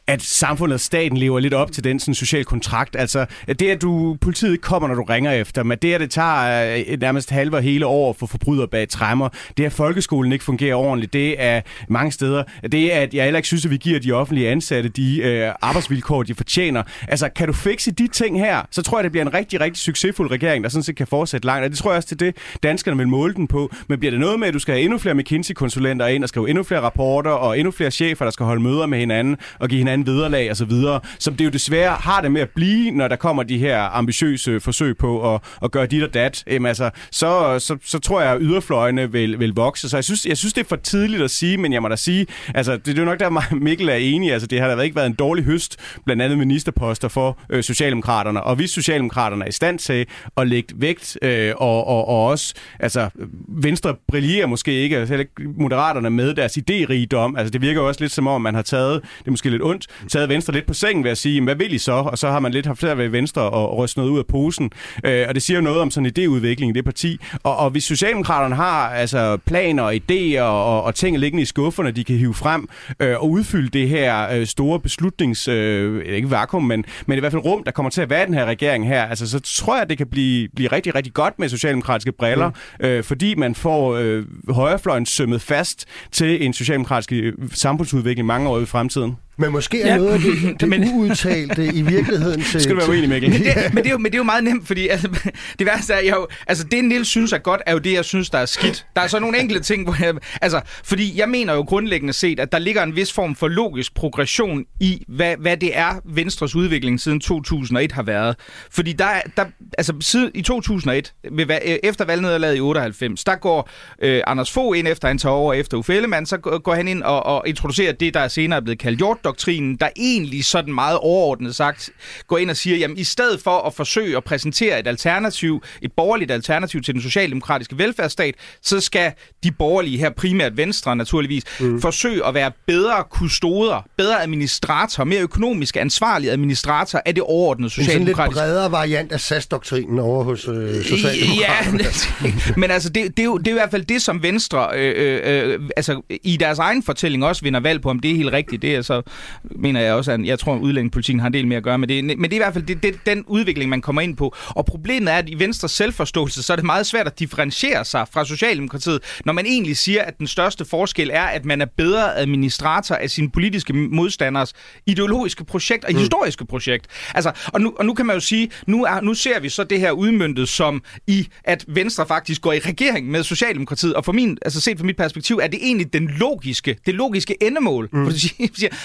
[0.07, 2.97] at samfundet og staten lever lidt op til den sådan, social kontrakt.
[2.99, 6.11] Altså, det at du, politiet ikke kommer, når du ringer efter men det at det
[6.11, 10.45] tager øh, nærmest halve og hele år for forbryder bag træmmer, det at folkeskolen ikke
[10.45, 13.77] fungerer ordentligt, det er mange steder, det er, at jeg heller ikke synes, at vi
[13.77, 16.83] giver de offentlige ansatte de øh, arbejdsvilkår, de fortjener.
[17.09, 19.83] Altså, kan du fikse de ting her, så tror jeg, det bliver en rigtig, rigtig
[19.83, 21.65] succesfuld regering, der sådan set kan fortsætte langt.
[21.65, 23.75] Og det tror jeg også til det, danskerne vil måle den på.
[23.89, 26.49] Men bliver det noget med, at du skal have endnu flere McKinsey-konsulenter ind og skrive
[26.49, 29.79] endnu flere rapporter og endnu flere chefer, der skal holde møder med hinanden og give
[29.79, 30.73] hinanden vederlag osv.,
[31.19, 34.61] som det jo desværre har det med at blive, når der kommer de her ambitiøse
[34.61, 38.33] forsøg på at, at gøre dit og dat, jamen altså, så, så, så tror jeg,
[38.33, 39.89] at yderfløjene vil, vil vokse.
[39.89, 41.97] Så jeg synes, jeg synes, det er for tidligt at sige, men jeg må da
[41.97, 44.33] sige, altså, det, det er jo nok der, Mikkel er enig.
[44.33, 48.43] Altså, det har da ikke været en dårlig høst, blandt andet ministerposter for øh, Socialdemokraterne.
[48.43, 52.55] Og hvis Socialdemokraterne er i stand til at lægge vægt, øh, og, og, og også,
[52.81, 53.09] altså,
[53.49, 57.39] Venstre brillerer måske ikke, altså ikke Moderaterne med deres idérigdom.
[57.39, 59.63] Altså, det virker jo også lidt som om, man har taget, det er måske lidt
[59.63, 61.93] ondt, taget Venstre lidt på sengen ved at sige, hvad vil I så?
[61.93, 64.71] Og så har man lidt haft flere ved Venstre og ryste noget ud af posen.
[65.05, 67.19] Øh, og det siger jo noget om sådan en idéudvikling i det parti.
[67.43, 71.91] Og, og hvis Socialdemokraterne har altså, planer og idéer og, og ting liggende i skufferne,
[71.91, 72.69] de kan hive frem
[73.01, 75.49] øh, og udfylde det her øh, store beslutnings...
[75.49, 78.35] Øh, ikke vakuum, men, men i hvert fald rum, der kommer til at være den
[78.35, 81.49] her regering her, altså, så tror jeg, det kan blive, blive rigtig, rigtig godt med
[81.49, 82.51] socialdemokratiske briller,
[82.81, 82.87] mm.
[82.87, 88.61] øh, fordi man får øh, højrefløjen sømmet fast til en socialdemokratisk øh, samfundsudvikling mange år
[88.61, 89.17] i fremtiden.
[89.39, 89.97] Men måske er ja.
[89.97, 90.95] noget af det, det men...
[90.95, 92.61] uudtalte i virkeligheden til...
[92.61, 93.31] Skal du være uenig, Mikkel?
[93.37, 95.09] Men det, men, det er jo, men det er jo meget nemt, fordi altså,
[95.59, 98.05] det værste er, jeg jo, altså det Nils synes er godt, er jo det, jeg
[98.05, 98.87] synes, der er skidt.
[98.97, 102.41] Der er så nogle enkelte ting, hvor jeg, altså, fordi jeg mener jo grundlæggende set,
[102.41, 106.55] at der ligger en vis form for logisk progression i, hvad, hvad det er, Venstres
[106.55, 108.37] udvikling siden 2001 har været.
[108.71, 109.45] Fordi der, der
[109.79, 113.71] altså siden, i 2001, ved, efter valgnederlaget i 98, der går
[114.03, 117.03] øh, Anders Fogh ind efter han tager over efter Uffe Ellemann, så går han ind
[117.03, 120.99] og, og introducerer det, der senere er blevet kaldt Hjort doktrinen, der egentlig sådan meget
[120.99, 121.91] overordnet sagt
[122.27, 125.93] går ind og siger, jamen i stedet for at forsøge at præsentere et alternativ, et
[125.97, 129.13] borgerligt alternativ til den socialdemokratiske velfærdsstat, så skal
[129.45, 131.81] de borgerlige her, primært Venstre naturligvis, mm.
[131.81, 138.41] forsøge at være bedre kustoder, bedre administrator, mere økonomisk ansvarlige administrator af det overordnede socialdemokratiske.
[138.41, 141.85] En lidt bredere variant af SAS-doktrinen over hos øh, Socialdemokraterne.
[142.25, 144.69] Ja, men altså, det, det, er jo, det er i hvert fald det, som Venstre
[144.77, 148.17] øh, øh, øh altså, i deres egen fortælling også vinder valg på, om det er
[148.17, 148.63] helt rigtigt.
[148.63, 149.03] Det er så
[149.45, 151.89] mener jeg også, at jeg tror, at udlændingepolitikken har en del med at gøre med
[151.89, 152.05] det.
[152.05, 154.35] Men det er i hvert fald det, det, den udvikling, man kommer ind på.
[154.49, 158.07] Og problemet er, at i Venstres selvforståelse, så er det meget svært at differentiere sig
[158.13, 162.17] fra Socialdemokratiet, når man egentlig siger, at den største forskel er, at man er bedre
[162.17, 164.53] administrator af sine politiske modstanders
[164.87, 165.99] ideologiske projekt og mm.
[165.99, 166.87] historiske projekt.
[167.15, 169.65] Altså, og, nu, og nu kan man jo sige, nu, er, nu ser vi så
[169.65, 174.13] det her udmyndtet som i, at Venstre faktisk går i regering med Socialdemokratiet, og for
[174.13, 177.89] min, altså set fra mit perspektiv, er det egentlig den logiske, det logiske endemål.
[177.93, 178.07] Mm.
[178.07, 178.13] For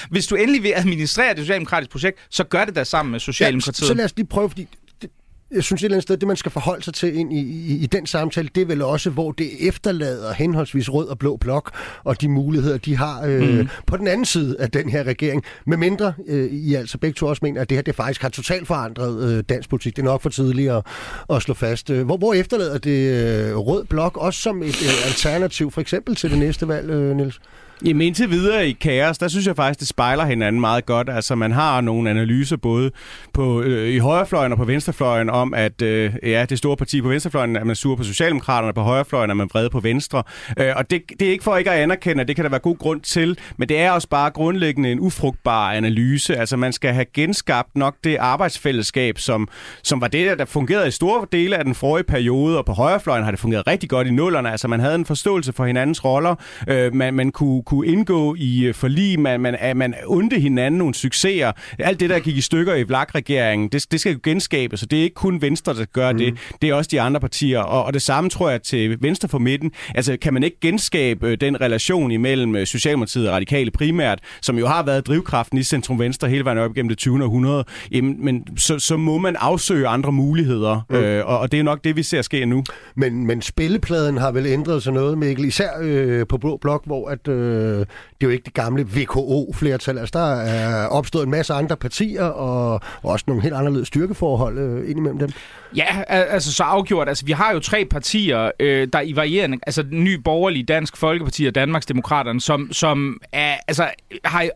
[0.10, 3.82] hvis du endelig vil administrere det socialdemokratiske projekt, så gør det da sammen med Socialdemokratiet.
[3.82, 4.68] Ja, så, så lad os lige prøve, fordi
[5.02, 5.10] det,
[5.52, 7.78] jeg synes et eller andet sted, det man skal forholde sig til ind i, i,
[7.84, 11.72] i den samtale, det er vel også, hvor det efterlader henholdsvis rød og blå blok,
[12.04, 13.70] og de muligheder, de har øh, mm.
[13.88, 15.44] på den anden side af den her regering.
[15.66, 18.30] Med mindre øh, I altså begge to også mener, at det her det faktisk har
[18.30, 19.96] totalt forandret øh, dansk politik.
[19.96, 20.86] Det er nok for tidligt at,
[21.30, 21.90] at slå fast.
[21.90, 26.32] Hvor, hvor efterlader det øh, rød blok også som et øh, alternativ, for eksempel til
[26.32, 27.40] det næste valg, øh, Niels?
[27.86, 31.10] Jamen indtil videre i kaos, der synes jeg faktisk, det spejler hinanden meget godt.
[31.10, 32.92] Altså man har nogle analyser både
[33.34, 37.08] på, øh, i højrefløjen og på venstrefløjen om, at øh, ja, det store parti på
[37.08, 40.24] venstrefløjen er man sur på Socialdemokraterne, på højrefløjen er man vred på venstre.
[40.58, 42.60] Øh, og det, det er ikke for ikke at anerkende, at det kan der være
[42.60, 46.38] god grund til, men det er også bare grundlæggende en ufrugtbar analyse.
[46.38, 49.48] Altså man skal have genskabt nok det arbejdsfællesskab, som,
[49.84, 53.24] som var det, der fungerede i store dele af den forrige periode, og på højrefløjen
[53.24, 54.52] har det fungeret rigtig godt i nullerne.
[54.52, 56.36] Altså man havde en forståelse for hinandens roller,
[56.68, 60.94] øh, man, man kunne kunne indgå i øh, forlig, man, man, man undte hinanden nogle
[60.94, 61.52] succeser.
[61.80, 65.00] Alt det, der gik i stykker i Vlak-regeringen, det, det skal jo genskabes, så det
[65.00, 66.18] er ikke kun Venstre, der gør mm.
[66.18, 66.38] det.
[66.62, 67.60] Det er også de andre partier.
[67.60, 69.72] Og, og det samme tror jeg til Venstre for midten.
[69.96, 74.58] Altså, kan man ikke genskabe øh, den relation imellem øh, Socialdemokratiet og Radikale primært, som
[74.58, 77.24] jo har været drivkraften i Centrum Venstre hele vejen op igennem det 20.
[77.24, 80.96] århundrede, jamen, men så, så må man afsøge andre muligheder, mm.
[80.96, 82.64] øh, og, og det er nok det, vi ser ske nu.
[82.96, 87.10] Men, men spillepladen har vel ændret sig noget, Mikkel, især øh, på Blå Blok, hvor
[87.10, 87.86] at, øh, Øh, det
[88.22, 89.98] er jo ikke det gamle VKO-flertal.
[89.98, 94.90] Altså, der er opstået en masse andre partier, og også nogle helt anderledes styrkeforhold øh,
[94.90, 95.30] indimellem dem.
[95.76, 97.08] Ja, altså så afgjort.
[97.08, 101.46] Altså, vi har jo tre partier, øh, der i varierende, altså Ny Borgerlig, Dansk Folkeparti
[101.46, 103.90] og Danmarksdemokraterne, som, som er, altså,
[104.26, 104.50] har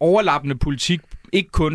[0.00, 1.00] overlappende politik
[1.34, 1.72] ikke kun...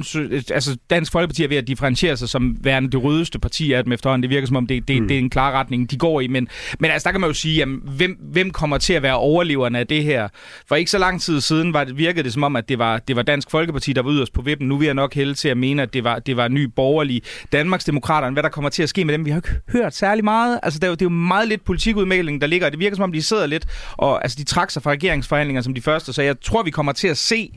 [0.52, 3.94] Altså, Dansk Folkeparti er ved at differentiere sig som værende det rødeste parti af dem
[3.94, 4.24] efterhånden.
[4.24, 5.08] Det virker som om, det, det, mm.
[5.08, 6.28] det er en klar retning, de går i.
[6.28, 6.48] Men,
[6.80, 9.80] men altså, der kan man jo sige, jamen, hvem, hvem kommer til at være overleverne
[9.80, 10.28] af det her?
[10.68, 12.98] For ikke så lang tid siden var det, virkede det som om, at det var,
[12.98, 14.68] det var Dansk Folkeparti, der var yderst på vippen.
[14.68, 17.22] Nu vil jeg nok hælde til at mene, at det var, det var ny borgerlig
[17.52, 18.34] Danmarksdemokraterne.
[18.34, 19.26] Hvad der kommer til at ske med dem?
[19.26, 20.60] Vi har ikke hørt særlig meget.
[20.64, 22.70] Altså, det er jo, det er jo meget lidt politikudmelding, der ligger.
[22.70, 25.74] Det virker som om, de sidder lidt, og altså, de trak sig fra regeringsforhandlinger som
[25.74, 26.14] de første.
[26.14, 27.52] Så jeg tror, vi kommer til at se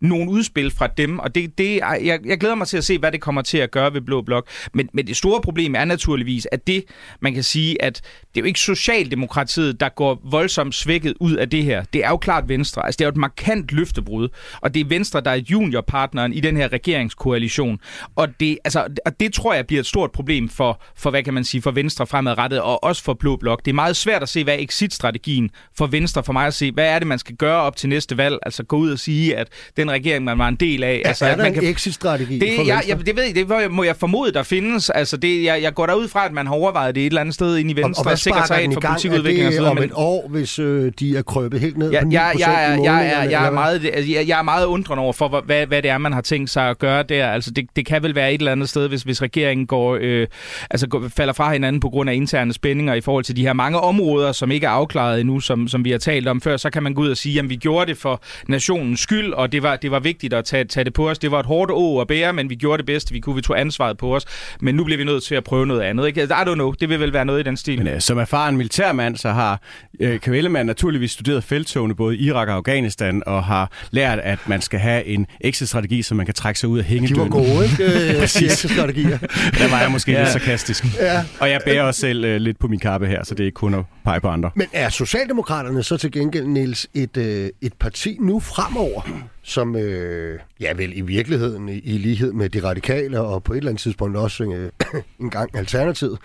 [0.00, 3.12] nogle udspil fra dem, og det, det, jeg, jeg glæder mig til at se, hvad
[3.12, 4.48] det kommer til at gøre ved Blå Blok.
[4.74, 6.84] Men, men det store problem er naturligvis, at det,
[7.20, 8.00] man kan sige, at
[8.34, 11.84] det er jo ikke Socialdemokratiet, der går voldsomt svækket ud af det her.
[11.92, 12.86] Det er jo klart Venstre.
[12.86, 14.28] Altså, det er jo et markant løftebrud,
[14.60, 17.78] og det er Venstre, der er juniorpartneren i den her regeringskoalition.
[18.16, 21.34] Og det, altså, og det tror jeg bliver et stort problem for, for, hvad kan
[21.34, 23.64] man sige, for Venstre fremadrettet, og også for Blå Blok.
[23.64, 26.72] Det er meget svært at se, hvad exit-strategien for Venstre for mig at se.
[26.72, 28.38] Hvad er det, man skal gøre op til næste valg?
[28.42, 31.02] Altså gå ud og sige, at den regering, man var en del af.
[31.04, 31.64] Altså, er der man en kan...
[31.64, 34.90] exit-strategi det, for jeg, jeg, det ved jeg, det må jeg formode, der findes.
[34.90, 37.34] Altså, det, jeg, jeg går derud fra, at man har overvejet det et eller andet
[37.34, 37.90] sted ind i Venstre.
[37.90, 41.22] Og, og hvad sekretariat for politikudvikling og så om et år, hvis øh, de er
[41.22, 44.28] krøbet helt ned ja, på 9% jeg, jeg, jeg, jeg, jeg, jeg, er meget, jeg,
[44.28, 46.78] jeg er meget undrende over for, hvad, hvad det er, man har tænkt sig at
[46.78, 47.28] gøre der.
[47.28, 50.26] Altså, det, det kan vel være et eller andet sted, hvis, hvis regeringen går, øh,
[50.70, 53.52] altså, går, falder fra hinanden på grund af interne spændinger i forhold til de her
[53.52, 56.70] mange områder, som ikke er afklaret endnu, som, som vi har talt om før, så
[56.70, 59.62] kan man gå ud og sige, at vi gjorde det for nationens skyld, og det
[59.62, 61.18] var, det var vigtigt at tage, tage det på os.
[61.18, 63.34] Det var et hårdt å at bære, men vi gjorde det bedste, vi kunne.
[63.34, 64.26] Vi tog ansvaret på os.
[64.60, 66.06] Men nu bliver vi nødt til at prøve noget andet.
[66.06, 66.22] Ikke?
[66.22, 66.72] I don't know.
[66.72, 67.84] Det vil vel være noget i den stil.
[67.84, 69.60] Men, uh, som erfaren militærmand, så har
[70.00, 74.60] uh, Kvælemann naturligvis studeret felttogene både i Irak og Afghanistan, og har lært, at man
[74.60, 77.32] skal have en exit-strategi, så man kan trække sig ud af hængedøden.
[77.32, 77.84] De var gode, ikke?
[78.24, 79.18] exit-strategier.
[79.58, 80.18] Der var jeg måske ja.
[80.18, 80.84] lidt sarkastisk.
[81.00, 81.24] Ja.
[81.40, 83.56] Og jeg bærer også selv uh, lidt på min kappe her, så det er ikke
[83.56, 84.50] kun at pege på andre.
[84.54, 89.02] Men er Socialdemokraterne så til gengæld, Niels, et, øh, et parti nu fremover,
[89.42, 93.56] som øh, ja vel i virkeligheden i, i lighed med de radikale og på et
[93.56, 94.70] eller andet tidspunkt også øh,
[95.20, 96.18] en gang alternativet,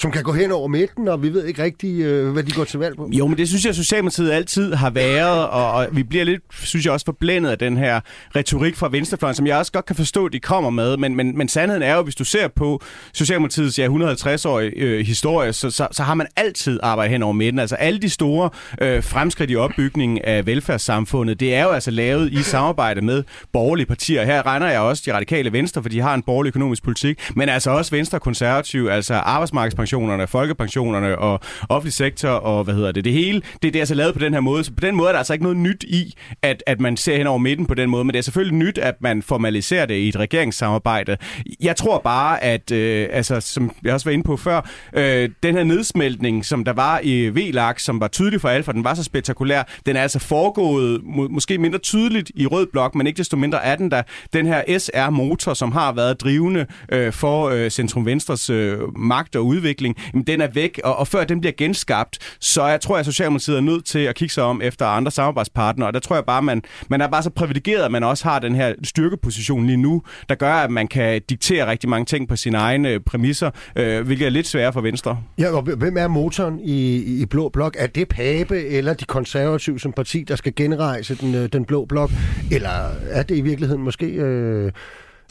[0.00, 2.64] som kan gå hen over midten, og vi ved ikke rigtig, øh, hvad de går
[2.64, 3.10] til valg på.
[3.12, 6.84] Jo, men det synes jeg, Socialdemokratiet altid har været, og, og vi bliver lidt, synes
[6.84, 8.00] jeg, også forblændet af den her
[8.36, 11.48] retorik fra venstrefløjen, som jeg også godt kan forstå, de kommer med, men, men, men
[11.48, 12.80] sandheden er jo, hvis du ser på
[13.12, 17.58] Socialdemokratiets ja, 150-årige øh, historie, så, så, så har man altid arbejdet hen over midten.
[17.58, 22.32] Altså alle de store øh, fremskridt i opbygningen af velfærdssamfundet, det er jo altså lavet
[22.32, 24.24] i samarbejde med borgerlige partier.
[24.24, 27.48] Her regner jeg også de radikale venstre, for de har en borgerlig økonomisk politik, men
[27.48, 33.04] altså også venstre konservative, altså arbejdsmarkedspension pensionerne, folkepensionerne og offentlig sektor og hvad hedder det,
[33.04, 34.64] det hele, det, det er altså lavet på den her måde.
[34.64, 37.16] Så på den måde er der altså ikke noget nyt i, at, at man ser
[37.16, 39.94] hen over midten på den måde, men det er selvfølgelig nyt, at man formaliserer det
[39.94, 41.16] i et regeringssamarbejde.
[41.60, 45.54] Jeg tror bare, at, øh, altså, som jeg også var inde på før, øh, den
[45.54, 48.94] her nedsmeltning, som der var i VLAG, som var tydelig for alle, for den var
[48.94, 53.18] så spektakulær, den er altså foregået må, måske mindre tydeligt i rød blok, men ikke
[53.18, 57.70] desto mindre er den der, den her SR-motor, som har været drivende øh, for øh,
[57.70, 61.40] Centrum Venstres øh, magt og udvikling, udvikling, jamen, den er væk, og, og før den
[61.40, 64.60] bliver genskabt, så jeg tror jeg, at Socialdemokratiet er nødt til at kigge sig om
[64.62, 67.90] efter andre samarbejdspartnere, og der tror jeg bare, man, man er bare så privilegeret, at
[67.90, 71.88] man også har den her styrkeposition lige nu, der gør, at man kan diktere rigtig
[71.88, 75.18] mange ting på sine egne øh, præmisser, øh, hvilket er lidt sværere for Venstre.
[75.38, 77.76] Ja, og hvem er motoren i, i Blå Blok?
[77.78, 81.84] Er det Pape eller de konservative som parti, der skal genrejse den, øh, den Blå
[81.84, 82.10] Blok?
[82.52, 84.72] Eller er det i virkeligheden måske øh,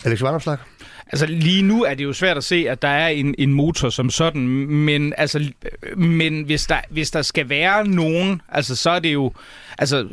[0.05, 0.57] Alex Vandomslag?
[1.11, 3.89] Altså lige nu er det jo svært at se, at der er en, en motor
[3.89, 5.51] som sådan, men, altså,
[5.97, 9.31] men hvis, der, hvis der skal være nogen, altså så er det jo...
[9.77, 10.07] Altså,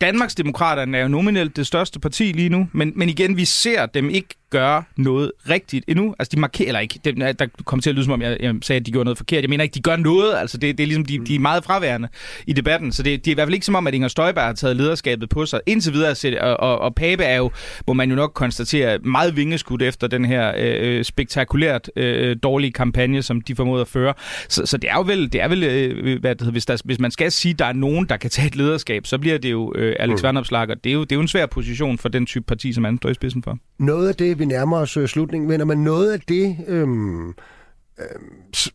[0.00, 3.86] Danmarks Demokraterne er jo nominelt det største parti lige nu, men, men igen, vi ser
[3.86, 6.14] dem ikke gøre noget rigtigt endnu.
[6.18, 8.54] Altså, de markerer, eller ikke, det, der kom til at lyde som om, jeg, jeg
[8.62, 9.42] sagde, at de gjorde noget forkert.
[9.42, 10.34] Jeg mener ikke, de gør noget.
[10.36, 12.08] Altså, det, det er ligesom, de, de er meget fraværende
[12.46, 12.92] i debatten.
[12.92, 14.76] Så det, det er i hvert fald ikke som om, at Inger Støjberg har taget
[14.76, 15.60] lederskabet på sig.
[15.66, 17.50] Indtil videre, og, og, og Pape er jo,
[17.86, 23.22] må man jo nok konstatere, meget vingeskudt efter den her øh, spektakulært øh, dårlige kampagne,
[23.22, 24.14] som de formåede at føre.
[24.48, 26.82] Så, så det er jo vel, det er vel øh, hvad det hedder, hvis, der,
[26.84, 29.38] hvis man skal sige, at der er nogen, der kan tage et lederskab, så bliver
[29.38, 30.22] det jo øh, Alex mm.
[30.22, 32.72] Vandopslag, og det er, jo, det er jo en svær position for den type parti,
[32.72, 33.58] som han står i spidsen for.
[33.78, 38.04] Noget af det, vi nærmer os øh, slutningen, vender man noget af det, øhm, øh,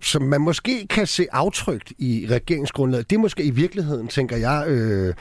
[0.02, 4.66] som man måske kan se aftrykt i regeringsgrundlaget, det er måske i virkeligheden, tænker jeg,
[4.68, 5.14] øh,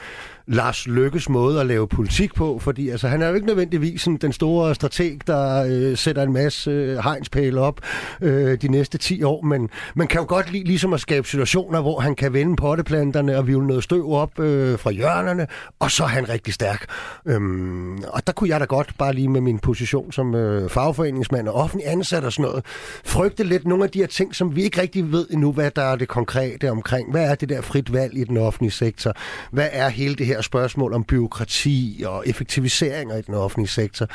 [0.47, 4.17] Lars Lykkes måde at lave politik på, fordi altså, han er jo ikke nødvendigvis sådan,
[4.17, 7.79] den store strateg, der øh, sætter en masse øh, hegnspæle op
[8.21, 11.81] øh, de næste 10 år, men man kan jo godt lide ligesom at skabe situationer,
[11.81, 15.47] hvor han kan vende potteplanterne og vivle noget støv op øh, fra hjørnerne,
[15.79, 16.85] og så er han rigtig stærk.
[17.25, 21.47] Øhm, og der kunne jeg da godt, bare lige med min position som øh, fagforeningsmand
[21.47, 22.65] og offentlig ansat og sådan noget,
[23.05, 25.81] frygte lidt nogle af de her ting, som vi ikke rigtig ved endnu, hvad der
[25.81, 27.11] er det konkrete omkring.
[27.11, 29.13] Hvad er det der frit valg i den offentlige sektor?
[29.51, 34.07] Hvad er hele det her spørgsmål om byråkrati og effektiviseringer i den offentlige sektor.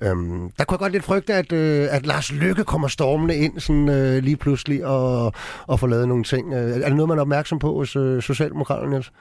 [0.00, 3.60] Øhm, der kunne jeg godt lidt frygte, at, øh, at Lars Lykke kommer stormende ind
[3.60, 5.32] sådan, øh, lige pludselig og,
[5.66, 6.54] og får lavet nogle ting.
[6.54, 9.12] Øh, er det noget, man er opmærksom på hos øh, Socialdemokraterne, Niels?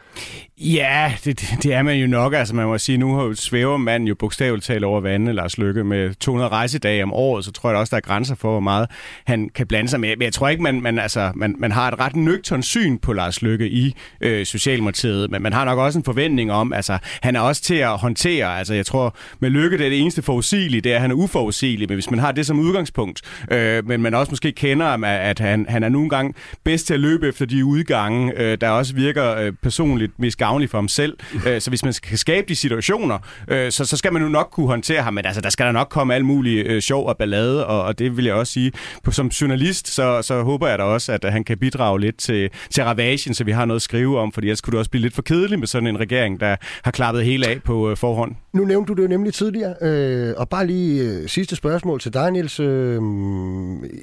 [0.57, 2.33] Ja, det, det er man jo nok.
[2.33, 6.15] Altså man må sige, nu svæver man jo bogstaveligt talt over vandet, Lars Lykke, med
[6.15, 8.87] 200 rejsedage om året, så tror jeg også, der er grænser for, hvor meget
[9.25, 10.09] han kan blande sig med.
[10.09, 13.13] Men jeg tror ikke, man, man, altså, man, man har et ret nøgtern syn på
[13.13, 17.35] Lars Lykke i øh, Socialdemokratiet, men man har nok også en forventning om, altså han
[17.35, 18.57] er også til at håndtere.
[18.57, 21.15] Altså jeg tror, med Lykke, det er det eneste forudsigelige, det er, at han er
[21.15, 23.21] uforudsigelig, men hvis man har det som udgangspunkt,
[23.51, 26.99] øh, men man også måske kender, at han, han er nogle gange bedst til at
[26.99, 31.17] løbe efter de udgange, øh, der også virker øh, personligt mest gavnligt for ham selv.
[31.47, 34.49] Øh, så hvis man skal skabe de situationer, øh, så, så skal man jo nok
[34.51, 37.17] kunne håndtere ham, men altså, der skal der nok komme alle mulige øh, sjov og
[37.17, 38.71] ballade, og, og det vil jeg også sige.
[39.11, 42.83] Som journalist, så, så håber jeg da også, at han kan bidrage lidt til, til
[42.83, 45.15] ravagen, så vi har noget at skrive om, fordi ellers kunne det også blive lidt
[45.15, 48.35] for kedeligt med sådan en regering, der har klappet hele af på øh, forhånd.
[48.53, 52.13] Nu nævnte du det jo nemlig tidligere, øh, og bare lige øh, sidste spørgsmål til
[52.13, 52.59] dig, Niels.
[52.59, 53.01] Øh,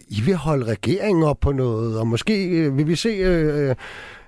[0.08, 3.08] I vil holde regeringen op på noget, og måske øh, vil vi se...
[3.08, 3.74] Øh, øh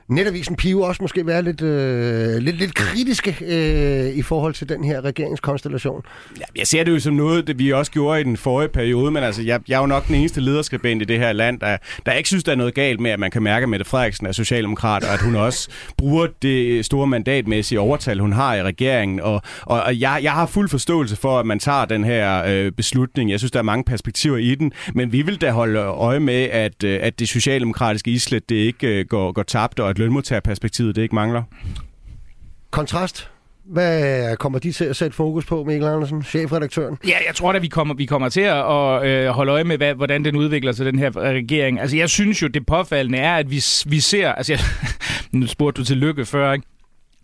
[0.09, 4.85] Netavisen Pio også måske være lidt, øh, lidt, lidt kritiske øh, i forhold til den
[4.85, 6.03] her regeringskonstellation?
[6.41, 9.11] Ja, jeg ser det jo som noget, det vi også gjorde i den forrige periode,
[9.11, 11.77] men altså, jeg, jeg er jo nok den eneste lederskribent i det her land, der,
[12.07, 14.27] der ikke synes, der er noget galt med, at man kan mærke, at Mette Frederiksen
[14.27, 19.21] er socialdemokrat, og at hun også bruger det store mandatmæssige overtal, hun har i regeringen.
[19.21, 22.73] Og, og, og jeg, jeg har fuld forståelse for, at man tager den her øh,
[22.73, 23.31] beslutning.
[23.31, 26.43] Jeg synes, der er mange perspektiver i den, men vi vil da holde øje med,
[26.43, 30.97] at, øh, at det socialdemokratiske islet det ikke øh, går, går tabt, og at lønmodtagerperspektivet
[30.97, 31.43] det ikke mangler.
[32.71, 33.31] Kontrast.
[33.65, 36.99] Hvad kommer de til at sætte fokus på, Mikkel Andersen, chefredaktøren?
[37.05, 39.77] Ja, jeg tror da, vi kommer, vi kommer til at, at øh, holde øje med,
[39.77, 41.81] hvad, hvordan den udvikler sig, den her regering.
[41.81, 44.33] Altså, jeg synes jo, det påfaldende er, at vi, vi ser...
[44.33, 44.61] Altså, jeg,
[45.41, 46.67] nu spurgte du til lykke før, ikke?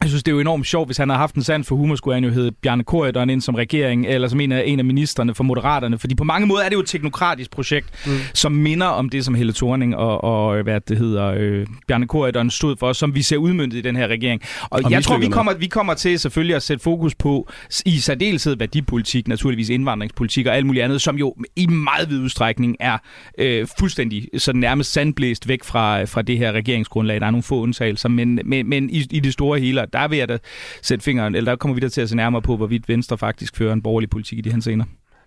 [0.04, 1.96] Jeg synes, det er jo enormt sjovt, hvis han havde haft en sand for humor,
[1.96, 4.84] skulle han jo hedde Bjarne Korydon ind som regering, eller som en af, en af
[4.84, 5.98] ministerne for Moderaterne.
[5.98, 8.12] Fordi på mange måder er det jo et teknokratisk projekt, mm.
[8.34, 12.50] som minder om det, som Helle Thorning og, og hvad det hedder, øh, Bjarne Korydon
[12.50, 14.42] stod for, som vi ser udmyndtet i den her regering.
[14.62, 17.48] Og, og jeg tror, vi kommer, vi kommer til selvfølgelig at sætte fokus på
[17.86, 22.76] i særdeleshed værdipolitik, naturligvis indvandringspolitik og alt muligt andet, som jo i meget vid udstrækning
[22.80, 22.98] er
[23.38, 27.20] øh, fuldstændig så nærmest sandblæst væk fra, fra det her regeringsgrundlag.
[27.20, 30.18] Der er nogle få undtagelser, men, men, men i, i det store hele der vil
[30.18, 30.38] jeg da
[30.82, 33.56] sætte fingeren, eller der kommer vi der til at se nærmere på, hvorvidt Venstre faktisk
[33.56, 34.84] fører en borgerlig politik i de her scener.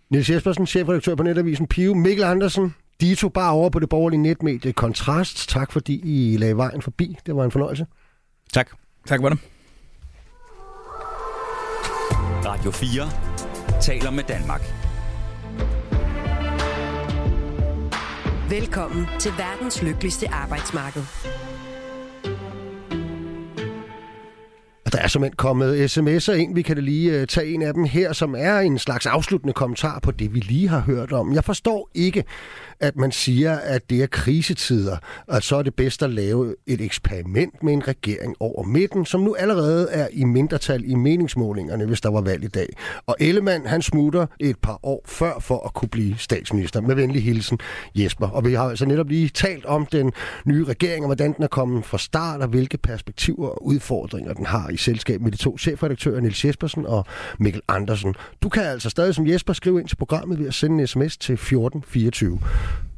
[0.10, 1.93] Niels Jespersen, chefredaktør på Netavisen Pio.
[1.93, 5.49] Mikkel Andersen, de to bare over på det borgerlige netmedie Kontrast.
[5.49, 7.17] Tak fordi I lagde vejen forbi.
[7.25, 7.86] Det var en fornøjelse.
[8.53, 8.69] Tak.
[9.08, 9.39] Tak for det.
[12.45, 14.62] Radio 4 taler med Danmark.
[18.49, 21.01] Velkommen til verdens lykkeligste arbejdsmarked.
[24.88, 26.56] Og der er simpelthen kommet sms'er ind.
[26.56, 29.54] Vi kan da lige øh, tage en af dem her, som er en slags afsluttende
[29.54, 31.34] kommentar på det, vi lige har hørt om.
[31.34, 32.23] Jeg forstår ikke,
[32.79, 36.55] at man siger, at det er krisetider, og at så er det bedst at lave
[36.67, 41.86] et eksperiment med en regering over midten, som nu allerede er i mindretal i meningsmålingerne,
[41.86, 42.67] hvis der var valg i dag.
[43.05, 46.82] Og Ellemann, han smutter et par år før for at kunne blive statsminister.
[46.82, 47.59] Med venlig hilsen,
[47.95, 48.28] Jesper.
[48.28, 50.11] Og vi har altså netop lige talt om den
[50.45, 54.45] nye regering, og hvordan den er kommet fra start, og hvilke perspektiver og udfordringer den
[54.45, 57.05] har i selskab med de to chefredaktører, Nils Jespersen og
[57.39, 58.15] Mikkel Andersen.
[58.43, 61.17] Du kan altså stadig som Jesper skrive ind til programmet ved at sende en sms
[61.17, 62.39] til 1424.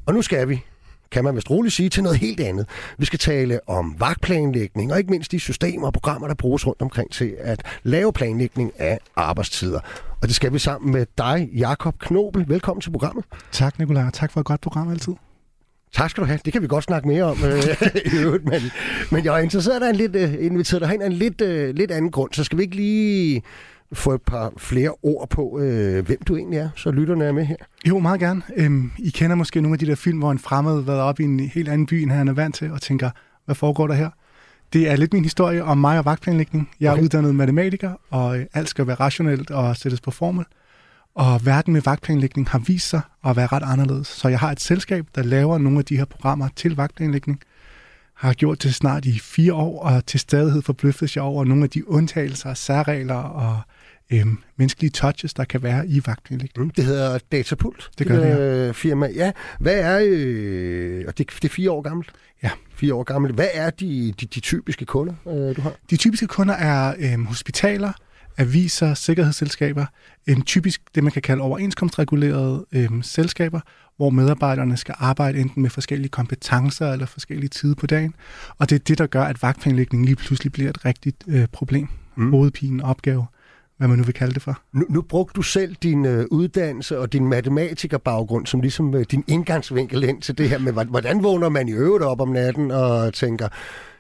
[0.06, 0.64] Og nu skal vi,
[1.12, 2.68] kan man vist roligt sige, til noget helt andet.
[2.98, 6.82] Vi skal tale om vagtplanlægning, og ikke mindst de systemer og programmer, der bruges rundt
[6.82, 9.80] omkring til at lave planlægning af arbejdstider.
[10.22, 12.50] Og det skal vi sammen med dig, Jakob Knobel.
[12.50, 13.26] Velkommen til programmet.
[13.52, 14.10] Tak, Nicolaj.
[14.14, 15.14] Tak for et godt program altid.
[15.94, 16.40] Tak skal du have.
[16.46, 17.64] Det kan vi godt snakke mere om øh,
[18.14, 18.62] i øvrigt, men,
[19.12, 21.76] men jeg er interesseret dig en lidt, øh, inviteret dig hen af en lidt, øh,
[21.76, 23.42] lidt anden grund, så skal vi ikke lige
[23.94, 27.46] få et par flere ord på, øh, hvem du egentlig er, så lytterne er med
[27.46, 27.56] her?
[27.88, 28.42] Jo, meget gerne.
[28.56, 31.20] Øhm, I kender måske nogle af de der film, hvor en fremmed har været op
[31.20, 33.10] i en helt anden by, end han er vant til, og tænker,
[33.46, 34.10] hvad foregår der her?
[34.74, 36.70] Det er lidt min historie om mig og vagtplanlægning.
[36.80, 37.04] Jeg er okay.
[37.04, 40.46] uddannet matematiker, og alt skal være rationelt og sættes på formel.
[41.16, 44.08] Og verden med vagtplanlægning har vist sig at være ret anderledes.
[44.08, 47.40] Så jeg har et selskab, der laver nogle af de her programmer til vagtplanlægning.
[48.16, 51.70] Har gjort det snart i fire år, og til stadighed forbløffes jeg over nogle af
[51.70, 53.60] de undtagelser, særregler og
[54.12, 56.66] øhm, menneskelige touches, der kan være i vagtplanlægning.
[56.66, 57.90] Mm, det hedder Datapult.
[58.00, 58.68] Det gør det, ja.
[58.68, 59.08] Øh, firma.
[59.16, 60.00] Ja, hvad er...
[60.04, 62.12] Øh, og det, det er fire år gammelt?
[62.44, 62.50] Ja.
[62.76, 63.36] Fire år gammelt.
[63.36, 65.74] Hvad er de, de, de typiske kunder, øh, du har?
[65.90, 67.92] De typiske kunder er øhm, hospitaler,
[68.38, 69.86] aviser, sikkerhedsselskaber,
[70.28, 73.60] øhm, typisk det, man kan kalde overenskomstregulerede øhm, selskaber,
[73.98, 78.14] hvor medarbejderne skal arbejde enten med forskellige kompetencer eller forskellige tider på dagen.
[78.58, 81.88] Og det er det, der gør, at vagtplanlægning lige pludselig bliver et rigtigt øh, problem.
[82.16, 82.32] Mm.
[82.32, 83.26] Hovedpine, opgave
[83.80, 84.62] hvad man nu vil kalde det for.
[84.74, 89.24] Nu, nu brugte du selv din øh, uddannelse og din matematikerbaggrund som ligesom øh, din
[89.28, 93.14] indgangsvinkel ind til det her med, hvordan vågner man i øvrigt op om natten og
[93.14, 93.48] tænker,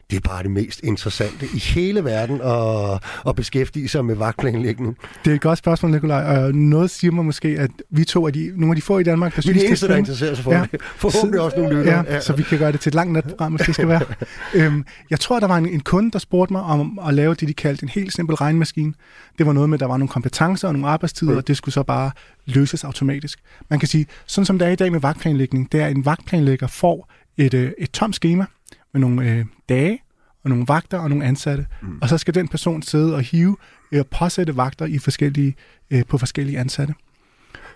[0.09, 4.97] det er bare det mest interessante i hele verden at, at beskæftige sig med vagtplanlægning.
[5.25, 8.29] Det er et godt spørgsmål, Nikolaj, og noget siger mig måske, at vi to er
[8.29, 10.43] de, nogle af de få i Danmark, der synes, det er eneste, der interesserer sig
[10.43, 10.65] for ja.
[10.71, 10.81] det.
[10.81, 11.93] Forhåbentlig også nogle lytter.
[11.93, 14.01] Ja, ja, så vi kan gøre det til et langt natprogram, hvis det skal være.
[14.55, 17.47] øhm, jeg tror, der var en, en kunde, der spurgte mig om at lave det,
[17.47, 18.93] de kaldte en helt simpel regnmaskine.
[19.37, 21.37] Det var noget med, at der var nogle kompetencer og nogle arbejdstider, mm.
[21.37, 22.11] og det skulle så bare
[22.45, 23.39] løses automatisk.
[23.69, 26.05] Man kan sige, sådan som det er i dag med vagtplanlægning, det er, at en
[26.05, 28.45] vagtplanlægger får et, øh, et tomt schema,
[28.93, 29.99] med nogle øh, dage
[30.43, 31.65] og nogle vagter og nogle ansatte.
[31.81, 31.99] Mm.
[32.01, 33.57] Og så skal den person sidde og hive
[33.93, 35.55] og påsætte vagter i forskellige,
[35.91, 36.93] øh, på forskellige ansatte.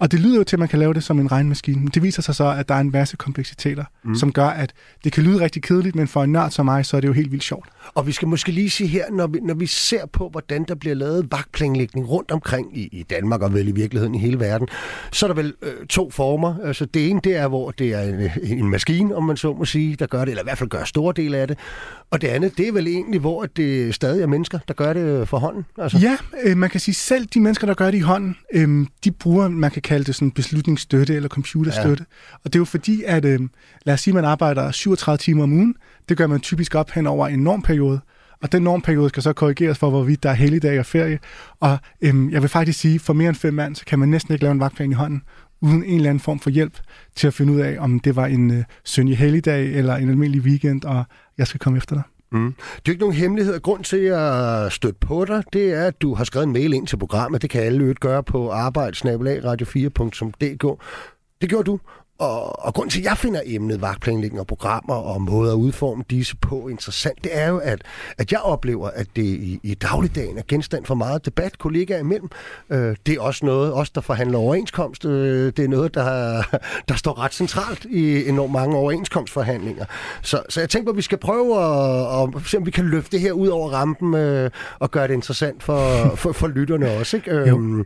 [0.03, 2.03] Og det lyder jo til, at man kan lave det som en regnmaskine, men det
[2.03, 4.15] viser sig så, at der er en masse kompleksiteter, mm.
[4.15, 4.73] som gør, at
[5.03, 7.13] det kan lyde rigtig kedeligt, men for en nørd som mig, så er det jo
[7.13, 7.69] helt vildt sjovt.
[7.93, 10.75] Og vi skal måske lige sige her, når vi, når vi ser på, hvordan der
[10.75, 14.67] bliver lavet vagtplanlægning rundt omkring i, i Danmark og vel i virkeligheden i hele verden,
[15.11, 16.55] så er der vel øh, to former.
[16.63, 19.65] Altså det ene, det er, hvor det er en, en maskine, om man så må
[19.65, 21.57] sige, der gør det, eller i hvert fald gør store dele af det.
[22.11, 25.27] Og det andet, det er vel egentlig, hvor det stadig er mennesker, der gør det
[25.27, 25.65] for hånden.
[25.77, 25.97] Altså.
[25.97, 29.11] Ja, øh, man kan sige, selv de mennesker, der gør det i hånden, øh, de
[29.11, 32.05] bruger, man kan kalde det sådan beslutningsstøtte eller computerstøtte.
[32.09, 32.35] Ja.
[32.43, 33.39] Og det er jo fordi, at øh,
[33.85, 35.75] lad os sige, at man arbejder 37 timer om ugen.
[36.09, 37.99] Det gør man typisk op hen over en normperiode.
[38.41, 41.19] Og den normperiode skal så korrigeres for, hvorvidt der er helligdag og ferie.
[41.59, 44.33] Og øhm, jeg vil faktisk sige, for mere end fem mand, så kan man næsten
[44.33, 45.21] ikke lave en vagtplan i hånden,
[45.61, 46.79] uden en eller anden form for hjælp
[47.15, 50.41] til at finde ud af, om det var en øh, søndag helligdag eller en almindelig
[50.41, 51.03] weekend, og
[51.37, 52.03] jeg skal komme efter dig.
[52.33, 52.55] Mm.
[52.75, 53.61] Det er ikke nogen hemmelighed.
[53.61, 56.87] Grund til at støtte på dig, det er, at du har skrevet en mail ind
[56.87, 57.41] til programmet.
[57.41, 60.81] Det kan alle øvrigt gøre på arbejdsnabelagradio4.dk.
[61.41, 61.79] Det gjorde du,
[62.17, 66.03] og, og grund til, at jeg finder emnet vagtplanlægning og programmer og måder at udforme
[66.09, 67.81] disse på interessant, det er jo, at,
[68.17, 72.29] at jeg oplever, at det i, i dagligdagen er genstand for meget debat kollegaer imellem.
[72.69, 76.43] Øh, det er også noget, os der forhandler overenskomst, øh, det er noget, der,
[76.89, 79.85] der står ret centralt i enormt mange overenskomstforhandlinger.
[80.21, 83.11] Så, så jeg tænker, at vi skal prøve at, at se, om vi kan løfte
[83.11, 85.79] det her ud over rampen øh, og gøre det interessant for,
[86.21, 87.17] for, for lytterne også.
[87.17, 87.31] Ikke?
[87.31, 87.85] Øhm,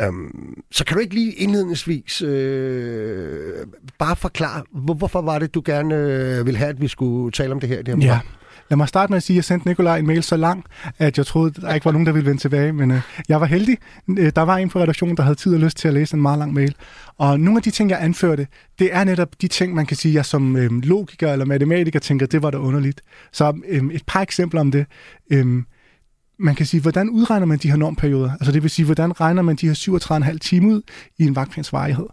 [0.00, 2.22] øhm, så kan du ikke lige indledningsvis...
[2.22, 3.67] Øh,
[3.98, 7.52] bare forklare, hvor, hvorfor var det, du gerne øh, ville have, at vi skulle tale
[7.52, 7.82] om det her?
[7.82, 8.20] Det her ja.
[8.70, 10.64] Lad mig starte med at sige, at jeg sendte Nikolaj en mail så lang,
[10.98, 12.72] at jeg troede, der ikke var nogen, der ville vende tilbage.
[12.72, 13.78] Men øh, jeg var heldig.
[14.18, 16.22] Øh, der var en på redaktionen, der havde tid og lyst til at læse en
[16.22, 16.74] meget lang mail.
[17.18, 18.46] Og nogle af de ting, jeg anførte,
[18.78, 22.26] det er netop de ting, man kan sige, jeg som øh, logiker eller matematiker tænker,
[22.26, 23.02] det var da underligt.
[23.32, 24.86] Så øh, et par eksempler om det.
[25.30, 25.62] Øh,
[26.38, 28.30] man kan sige, hvordan udregner man de her normperioder?
[28.32, 29.74] Altså det vil sige, hvordan regner man de her
[30.32, 30.82] 37,5 timer ud
[31.18, 32.06] i en vagtplans varighed?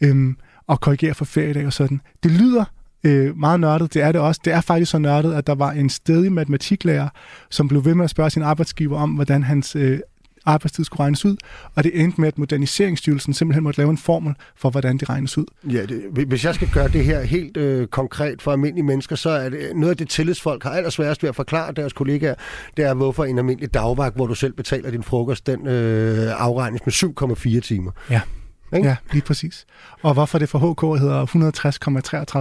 [0.00, 0.36] Øhm,
[0.70, 2.00] og korrigere for feriedag og sådan.
[2.22, 2.64] Det lyder
[3.04, 3.94] øh, meget nørdet.
[3.94, 4.40] Det er det også.
[4.44, 7.08] Det er faktisk så nørdet, at der var en stedig matematiklærer,
[7.50, 10.00] som blev ved med at spørge sin arbejdsgiver om, hvordan hans øh,
[10.46, 11.36] arbejdstid skulle regnes ud,
[11.74, 15.38] og det endte med, at Moderniseringsstyrelsen simpelthen måtte lave en formel for, hvordan det regnes
[15.38, 15.44] ud.
[15.64, 19.30] Ja, det, hvis jeg skal gøre det her helt øh, konkret for almindelige mennesker, så
[19.30, 22.34] er det noget af det tillidsfolk har allersværest ved at forklare deres kollegaer,
[22.76, 26.80] det er, hvorfor en almindelig dagvagt, hvor du selv betaler din frokost, den øh, afregnes
[26.86, 26.92] med
[27.56, 27.90] 7,4 timer.
[28.10, 28.20] Ja.
[28.72, 28.88] Ikke?
[28.88, 29.66] Ja, lige præcis.
[30.02, 31.26] Og hvorfor det for HK hedder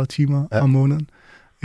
[0.02, 0.62] 160,33 timer Ja.
[0.62, 1.10] om måneden.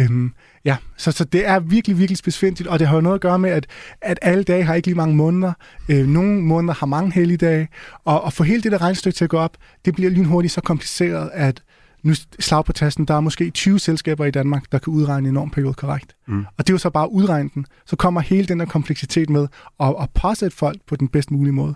[0.00, 0.32] Øhm,
[0.64, 3.38] ja, så, så det er virkelig, virkelig specifikt, og det har jo noget at gøre
[3.38, 3.66] med, at,
[4.02, 5.52] at alle dage har ikke lige mange måneder.
[5.88, 7.68] Øh, nogle måneder har mange helligdage,
[8.04, 10.60] og, og for hele det der regnestykke til at gå op, det bliver lynhurtigt så
[10.60, 11.62] kompliceret, at
[12.02, 15.50] nu slag på tasten, der er måske 20 selskaber i Danmark, der kan udregne en
[15.50, 16.16] periode korrekt.
[16.26, 16.46] Mm.
[16.58, 17.66] Og det er jo så bare at udregne den.
[17.86, 19.46] Så kommer hele den der kompleksitet med
[19.80, 21.74] at, at påsætte folk på den bedst mulige måde.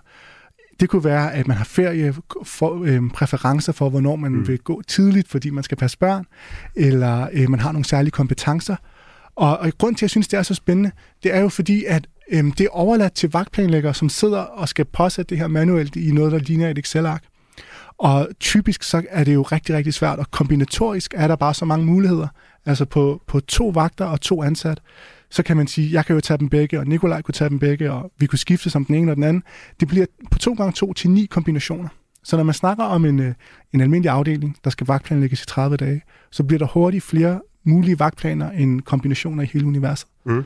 [0.81, 2.14] Det kunne være, at man har ferie,
[2.45, 4.49] for, øh, præferencer for, hvornår man mm.
[4.49, 6.24] vil gå tidligt, fordi man skal passe børn,
[6.74, 8.76] eller øh, man har nogle særlige kompetencer.
[9.37, 10.91] Og, og grund til, at jeg synes, det er så spændende,
[11.22, 14.85] det er jo fordi, at øh, det er overladt til vagtplanlæggere, som sidder og skal
[14.85, 17.24] påsætte det her manuelt i noget, der ligner et Excel-ark.
[17.99, 21.64] Og typisk så er det jo rigtig, rigtig svært, og kombinatorisk er der bare så
[21.64, 22.29] mange muligheder.
[22.66, 24.81] Altså på, på to vagter og to ansat,
[25.31, 27.59] så kan man sige, jeg kan jo tage dem begge, og Nikolaj kunne tage dem
[27.59, 29.43] begge, og vi kunne skifte som den ene og den anden.
[29.81, 31.89] Det bliver på to gange to til ni kombinationer.
[32.24, 33.35] Så når man snakker om en, øh,
[33.74, 37.99] en almindelig afdeling, der skal vagtplanlægges i 30 dage, så bliver der hurtigt flere mulige
[37.99, 40.09] vagtplaner end kombinationer i hele universet.
[40.24, 40.45] Mm.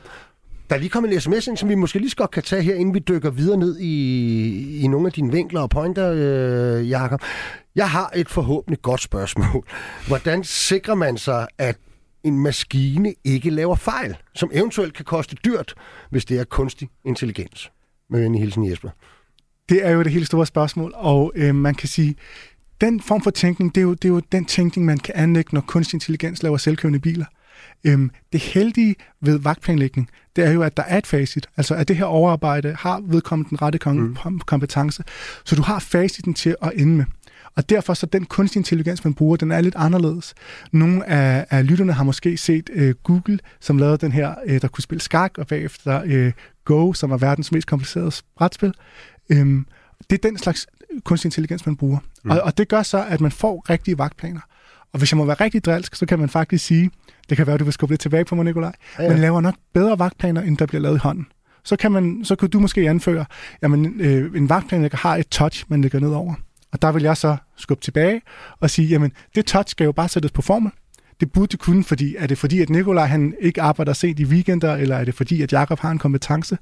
[0.69, 2.61] Der er lige kommet en sms ind, som vi måske lige så godt kan tage
[2.61, 6.89] her, inden vi dykker videre ned i, i nogle af dine vinkler og pointer, øh,
[6.89, 7.21] Jakob.
[7.75, 9.65] Jeg har et forhåbentlig godt spørgsmål.
[10.07, 11.77] Hvordan sikrer man sig, at
[12.23, 15.73] en maskine ikke laver fejl, som eventuelt kan koste dyrt,
[16.09, 17.71] hvis det er kunstig intelligens?
[18.09, 18.89] Med venlig hilsen Jesper.
[19.69, 22.15] Det er jo det helt store spørgsmål, og øh, man kan sige,
[22.81, 25.49] den form for tænkning, det er, jo, det er jo den tænkning, man kan anlægge,
[25.53, 27.25] når kunstig intelligens laver selvkørende biler.
[27.83, 31.47] Øhm, det heldige ved vagtplanlægning, det er jo, at der er et facit.
[31.57, 34.39] Altså, at det her overarbejde har vedkommende den rette kom- mm.
[34.39, 35.03] kompetence.
[35.45, 37.05] Så du har faciten til at ende med.
[37.55, 40.33] Og derfor så den kunstig intelligens, man bruger, den er lidt anderledes.
[40.71, 44.67] Nogle af, af lytterne har måske set øh, Google, som lavede den her, øh, der
[44.67, 46.31] kunne spille skak, og bagefter øh,
[46.65, 48.73] Go, som er verdens mest komplicerede brætspil.
[49.29, 49.65] Øhm,
[50.09, 50.67] det er den slags
[51.03, 51.97] kunstig intelligens, man bruger.
[52.23, 52.31] Mm.
[52.31, 54.41] Og, og det gør så, at man får rigtige vagtplaner.
[54.93, 56.91] Og hvis jeg må være rigtig drilsk, så kan man faktisk sige,
[57.29, 59.09] det kan være, at du vil skubbe lidt tilbage på mig, Nikolaj, Ja, ja.
[59.09, 61.25] man laver nok bedre vagtplaner, end der bliver lavet i hånden.
[61.63, 63.25] Så kan, man, så kan du måske anføre,
[63.61, 66.33] at øh, en vagtplanlægger har et touch, man lægger ned over.
[66.73, 68.21] Og der vil jeg så skubbe tilbage
[68.59, 70.71] og sige, jamen det touch skal jo bare sættes på formel.
[71.19, 74.25] Det burde det kunne, fordi er det fordi, at Nikolaj han ikke arbejder sent i
[74.25, 76.57] weekender, eller er det fordi, at Jakob har en kompetence?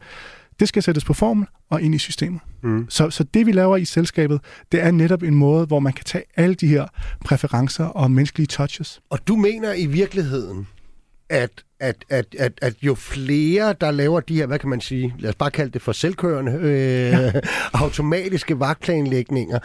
[0.59, 2.41] Det skal sættes på formel og ind i systemet.
[2.63, 2.85] Mm.
[2.89, 4.41] Så, så det, vi laver i selskabet,
[4.71, 6.87] det er netop en måde, hvor man kan tage alle de her
[7.25, 9.01] præferencer og menneskelige touches.
[9.09, 10.67] Og du mener i virkeligheden,
[11.29, 11.51] at,
[11.81, 15.29] at, at, at, at jo flere, der laver de her, hvad kan man sige, lad
[15.29, 17.31] os bare kalde det for selvkørende, øh, ja.
[17.73, 19.59] automatiske vagtplanlægninger,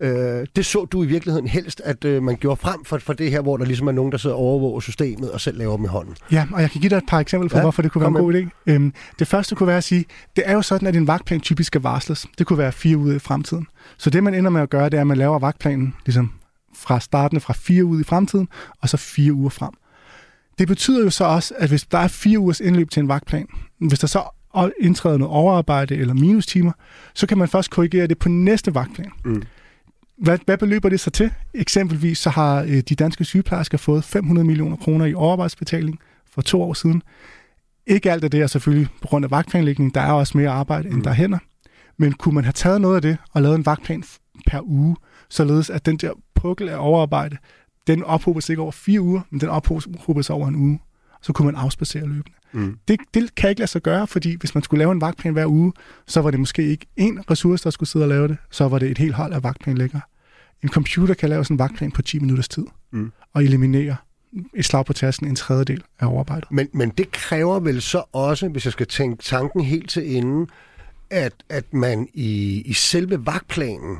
[0.00, 3.30] øh, det så du i virkeligheden helst, at øh, man gjorde frem for, for det
[3.30, 5.84] her, hvor der ligesom er nogen, der sidder og overvåger systemet og selv laver dem
[5.84, 6.14] i hånden.
[6.32, 8.08] Ja, og jeg kan give dig et par eksempler på, Ja, hvorfor det kunne være
[8.08, 8.72] en god idé.
[8.72, 10.04] Øhm, det første kunne være at sige,
[10.36, 12.26] det er jo sådan, at en vagtplan typisk skal varsles.
[12.38, 13.66] Det kunne være fire uger i fremtiden.
[13.98, 16.32] Så det, man ender med at gøre, det er, at man laver vagtplanen ligesom
[16.74, 18.48] fra starten fra fire uger i fremtiden,
[18.82, 19.70] og så fire uger frem.
[20.62, 23.46] Det betyder jo så også, at hvis der er fire ugers indløb til en vagtplan,
[23.78, 24.22] hvis der så
[24.80, 26.72] indtræder noget overarbejde eller minustimer,
[27.14, 29.10] så kan man først korrigere det på næste vagtplan.
[29.24, 29.42] Mm.
[30.18, 31.30] Hvad, hvad beløber det sig til?
[31.54, 35.98] Eksempelvis så har øh, de danske sygeplejersker fået 500 millioner kroner i overarbejdsbetaling
[36.32, 37.02] for to år siden.
[37.86, 39.94] Ikke alt af det er selvfølgelig på grund af vagtplanlægning.
[39.94, 40.94] Der er også mere arbejde, mm.
[40.94, 41.38] end der er hænder.
[41.98, 44.04] Men kunne man have taget noget af det og lavet en vagtplan
[44.46, 44.96] per uge,
[45.28, 47.36] således at den der pukkel af overarbejde,
[47.86, 50.80] den ophober sig ikke over fire uger, men den ophober sig over en uge.
[51.22, 52.36] Så kunne man afspacere løbende.
[52.52, 52.76] Mm.
[52.88, 55.46] Det, det kan ikke lade sig gøre, fordi hvis man skulle lave en vagtplan hver
[55.46, 55.72] uge,
[56.06, 58.78] så var det måske ikke én ressource, der skulle sidde og lave det, så var
[58.78, 60.00] det et helt hold af vagtplanlæggere.
[60.62, 63.12] En computer kan lave sådan en vagtplan på 10 minutters tid, Mm.
[63.34, 63.96] og eliminere
[64.54, 66.50] et slag på tasken en tredjedel af overarbejdet.
[66.50, 70.46] Men, men det kræver vel så også, hvis jeg skal tænke tanken helt til enden,
[71.10, 73.96] at, at man i, i selve vagtplanen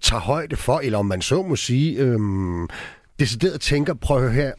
[0.00, 2.68] tager højde for, eller om man så må sige, øhm,
[3.20, 4.52] decideret tænker, prøv at høre her,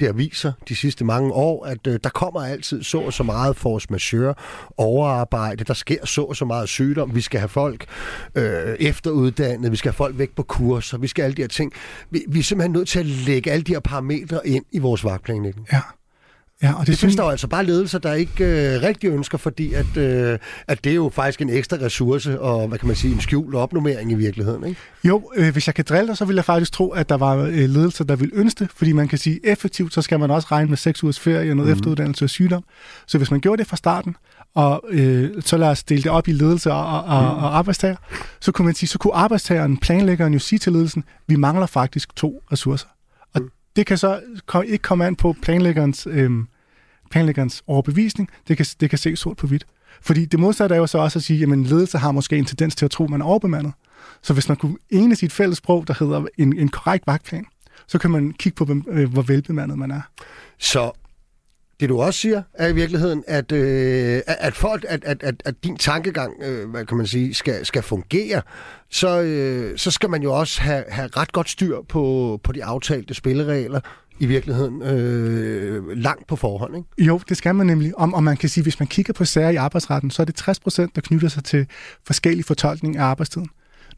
[0.00, 3.12] det har vist sig de sidste mange år, at øh, der kommer altid så og
[3.12, 4.34] så meget force majeure,
[4.76, 7.86] overarbejde, der sker så og så meget sygdom, vi skal have folk
[8.34, 11.72] øh, efteruddannet, vi skal have folk væk på kurser, vi skal alle de her ting.
[12.10, 15.04] Vi, vi er simpelthen nødt til at lægge alle de her parametre ind i vores
[15.04, 15.66] vagtplanlægning.
[15.72, 15.80] Ja.
[16.64, 19.38] Ja, og Det, det, findes der jo altså bare ledelser, der ikke øh, rigtig ønsker,
[19.38, 20.38] fordi at, øh,
[20.68, 23.54] at det er jo faktisk en ekstra ressource og, hvad kan man sige, en skjult
[23.54, 24.80] opnummering i virkeligheden, ikke?
[25.04, 27.36] Jo, øh, hvis jeg kan drille dig, så vil jeg faktisk tro, at der var
[27.36, 30.48] øh, ledelser, der vil ønske det, fordi man kan sige, effektivt, så skal man også
[30.50, 31.78] regne med seks ugers ferie og noget mm.
[31.78, 32.64] efteruddannelse og sygdom.
[33.06, 34.16] Så hvis man gjorde det fra starten,
[34.54, 37.44] og øh, så lad os dele det op i ledelse og, og, mm.
[37.44, 37.96] og arbejdstager,
[38.40, 42.16] så kunne man sige, så kunne arbejdstageren, planlæggeren jo sige til ledelsen, vi mangler faktisk
[42.16, 42.86] to ressourcer.
[43.34, 43.50] Og mm.
[43.76, 44.20] det kan så
[44.64, 46.30] ikke komme an på planlæggerens, øh,
[47.14, 49.66] planlæggerens overbevisning, det kan, det kan ses sort på hvidt.
[50.02, 52.74] Fordi det modsatte er jo så også at sige, at ledelse har måske en tendens
[52.76, 53.72] til at tro, at man er overbemandet.
[54.22, 57.44] Så hvis man kunne enes i et fælles sprog, der hedder en, en korrekt vagtplan,
[57.86, 60.00] så kan man kigge på, øh, hvor velbemandet man er.
[60.58, 60.90] Så
[61.80, 65.34] det du også siger, er i virkeligheden, at, øh, at- at, folk, at, at, at,
[65.44, 68.42] at din tankegang, øh, hvad kan man sige, skal, skal fungere,
[68.90, 72.64] så, øh, så skal man jo også have, have ret godt styr på, på de
[72.64, 73.80] aftalte spilleregler,
[74.18, 76.88] i virkeligheden øh, langt på forhånd, ikke?
[76.98, 77.98] Jo, det skal man nemlig.
[77.98, 80.34] Om, og man kan sige, hvis man kigger på sager i arbejdsretten, så er det
[80.34, 81.66] 60 procent, der knytter sig til
[82.06, 83.48] forskellige fortolkning af arbejdstiden.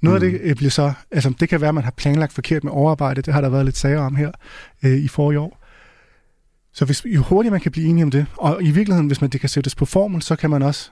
[0.01, 0.27] Noget mm.
[0.27, 2.73] af det øh, bliver så, altså det kan være, at man har planlagt forkert med
[2.73, 4.31] overarbejde, det har der været lidt sager om her
[4.85, 5.66] øh, i forrige år.
[6.77, 9.31] Så hvis, jo hurtigere man kan blive enige om det, og i virkeligheden, hvis man
[9.31, 10.91] det kan sættes på formel, så kan man også,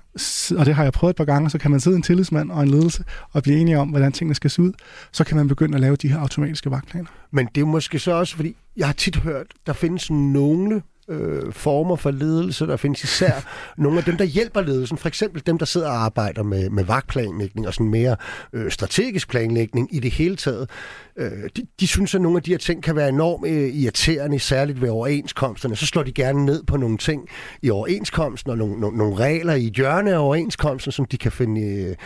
[0.59, 2.63] og det har jeg prøvet et par gange, så kan man sidde en tillidsmand og
[2.63, 4.73] en ledelse og blive enige om, hvordan tingene skal se ud.
[5.13, 7.07] Så kan man begynde at lave de her automatiske vagtplaner.
[7.31, 11.53] Men det er måske så også, fordi jeg har tit hørt, der findes nogle øh,
[11.53, 12.67] former for ledelse.
[12.67, 13.33] Der findes især
[13.83, 14.99] nogle af dem, der hjælper ledelsen.
[14.99, 18.17] For eksempel dem, der sidder og arbejder med, med vagtplanlægning og sådan mere
[18.53, 20.71] øh, strategisk planlægning i det hele taget.
[21.17, 24.39] Øh, de, de synes, at nogle af de her ting kan være enormt øh, irriterende,
[24.39, 25.77] særligt ved overenskomsterne.
[25.77, 27.29] Så slår de gerne ned på nogle ting
[27.63, 31.61] i overenskomsten og nogle, nogle, nogle regler i hjørne af overenskomsten, som de kan finde
[31.61, 31.97] øh,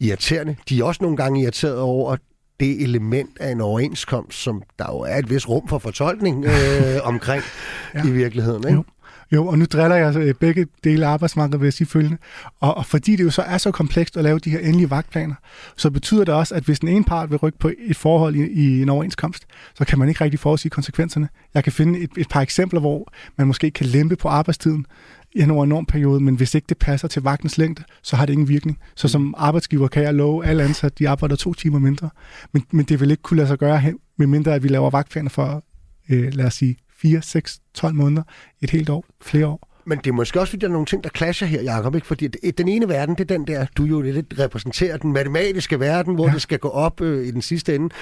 [0.00, 0.56] irriterende.
[0.68, 2.16] De er også nogle gange irriteret over
[2.62, 6.96] det element af en overenskomst, som der jo er et vis rum for fortolkning øh,
[7.12, 7.42] omkring
[7.94, 8.04] ja.
[8.04, 8.68] I virkeligheden.
[8.68, 8.76] Ikke?
[8.76, 8.84] Jo.
[9.32, 12.16] Jo, og nu driller jeg øh, begge dele af arbejdsmarkedet, vil jeg sige følgende.
[12.60, 15.34] Og, og fordi det jo så er så komplekst at lave de her endelige vagtplaner,
[15.76, 18.52] så betyder det også, at hvis den ene part vil rykke på et forhold i,
[18.52, 21.28] i en overenskomst, så kan man ikke rigtig forudsige konsekvenserne.
[21.54, 24.86] Jeg kan finde et, et par eksempler, hvor man måske kan lempe på arbejdstiden
[25.34, 28.32] i en enorm periode, men hvis ikke det passer til vagtens længde, så har det
[28.32, 28.78] ingen virkning.
[28.94, 32.10] Så som arbejdsgiver kan jeg love alle ansatte, de arbejder to timer mindre.
[32.52, 33.82] Men, men det vil ikke kunne lade sig gøre,
[34.18, 35.64] medmindre at vi laver vagtplaner for,
[36.10, 38.22] øh, lad os sige, 4, 6, 12 måneder,
[38.60, 39.68] et helt år, flere år.
[39.86, 41.94] Men det er måske også, fordi der er nogle ting, der clasher her, Jacob.
[41.94, 42.06] Ikke?
[42.06, 42.26] Fordi
[42.58, 46.26] den ene verden, det er den der, du jo lidt repræsenterer, den matematiske verden, hvor.
[46.26, 46.32] Ja.
[46.32, 47.94] det skal gå op øh, i den sidste ende.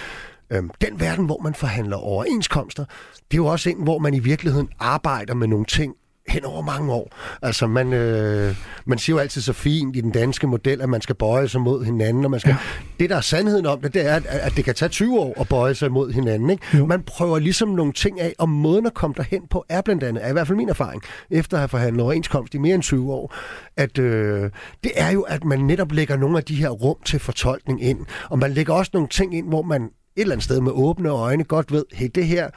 [0.51, 2.85] Øhm, den verden, hvor man forhandler overenskomster,
[3.31, 5.95] det er jo også en, hvor man i virkeligheden arbejder med nogle ting
[6.29, 7.13] hen over mange år.
[7.43, 11.01] Altså, man, øh, man siger jo altid så fint i den danske model, at man
[11.01, 12.51] skal bøje sig mod hinanden, og man skal...
[12.51, 12.57] Ja.
[13.01, 15.41] Det, der er sandheden om det, det er, at, at det kan tage 20 år
[15.41, 16.51] at bøje sig mod hinanden.
[16.51, 16.79] Ikke?
[16.79, 16.87] Jo.
[16.87, 20.25] Man prøver ligesom nogle ting af, og måden at komme derhen på er blandt andet,
[20.25, 23.13] er i hvert fald min erfaring, efter at have forhandlet overenskomst i mere end 20
[23.13, 23.35] år,
[23.77, 24.51] at øh,
[24.85, 27.99] det er jo, at man netop lægger nogle af de her rum til fortolkning ind,
[28.31, 31.09] og man lægger også nogle ting ind, hvor man et eller andet sted med åbne
[31.09, 32.51] øjne godt ved, hey, det her,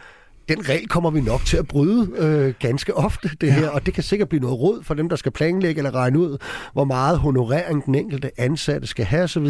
[0.49, 3.53] den regel kommer vi nok til at bryde øh, ganske ofte, det ja.
[3.53, 6.19] her, og det kan sikkert blive noget råd for dem, der skal planlægge eller regne
[6.19, 6.37] ud,
[6.73, 9.47] hvor meget honorering den enkelte ansatte skal have osv.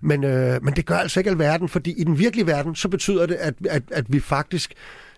[0.00, 3.26] Men, øh, men det gør altså ikke alverden, fordi i den virkelige verden, så betyder
[3.26, 4.74] det, at, at, at vi faktisk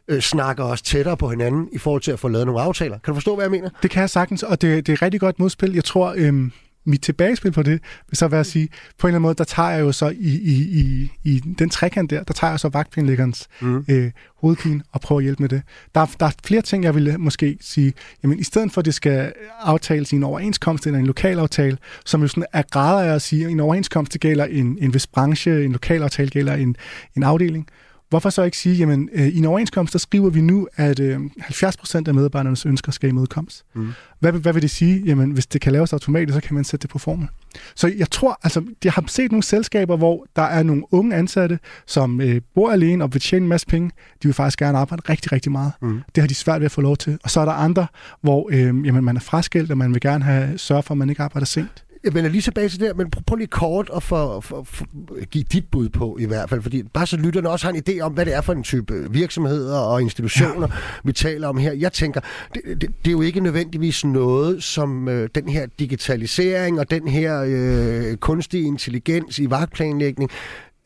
[0.09, 2.99] øh, snakker os tættere på hinanden i forhold til at få lavet nogle aftaler.
[2.99, 3.71] Kan du forstå, hvad jeg mener?
[3.83, 5.75] Det kan jeg sagtens, og det, det er et rigtig godt modspil.
[5.75, 6.53] Jeg tror, øhm,
[6.85, 8.69] mit tilbagespil på det vil så være at sige,
[8.99, 11.71] på en eller anden måde, der tager jeg jo så i, i, i, i den
[11.71, 13.85] trekant der, der tager jeg så vagtpindlæggerens mm.
[13.89, 15.63] øh, hovedpine og prøver at hjælpe med det.
[15.95, 18.85] Der, er- der er flere ting, jeg ville måske sige, jamen i stedet for, at
[18.85, 23.15] det skal aftales i en overenskomst eller en lokalaftale, som jo sådan er grader af
[23.15, 26.77] at sige, en overenskomst det gælder en, en vis branche, en lokalaftale gælder en,
[27.17, 27.67] en afdeling,
[28.11, 31.21] Hvorfor så ikke sige, jamen øh, i en overenskomst, der skriver vi nu, at øh,
[31.41, 33.65] 70% af medarbejdernes ønsker skal imødekommes.
[33.75, 33.89] Mm.
[34.21, 35.03] Hvad, vil- hvad vil det sige?
[35.07, 37.29] Jamen, hvis det kan laves automatisk, så kan man sætte det på formel.
[37.75, 41.59] Så jeg tror, altså, jeg har set nogle selskaber, hvor der er nogle unge ansatte,
[41.87, 43.91] som øh, bor alene og vil tjene en masse penge.
[44.23, 45.73] De vil faktisk gerne arbejde rigtig, rigtig meget.
[45.83, 46.01] Mm.
[46.15, 47.19] Det har de svært ved at få lov til.
[47.23, 47.87] Og så er der andre,
[48.21, 51.11] hvor øh, jamen, man er fraskilt, og man vil gerne have sørge for, at man
[51.11, 51.85] ikke arbejder sent.
[52.05, 54.87] Jeg vender lige tilbage til det, men prøv, lige kort at for, for, for,
[55.25, 58.01] give dit bud på i hvert fald, fordi bare så lytterne også har en idé
[58.01, 60.77] om, hvad det er for en type virksomheder og institutioner, ja.
[61.05, 61.73] vi taler om her.
[61.73, 62.21] Jeg tænker,
[62.55, 67.09] det, det, det er jo ikke nødvendigvis noget, som øh, den her digitalisering og den
[67.09, 70.31] her øh, kunstige intelligens i vagtplanlægning,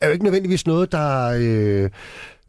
[0.01, 1.33] er jo ikke nødvendigvis noget, der...
[1.39, 1.89] Øh,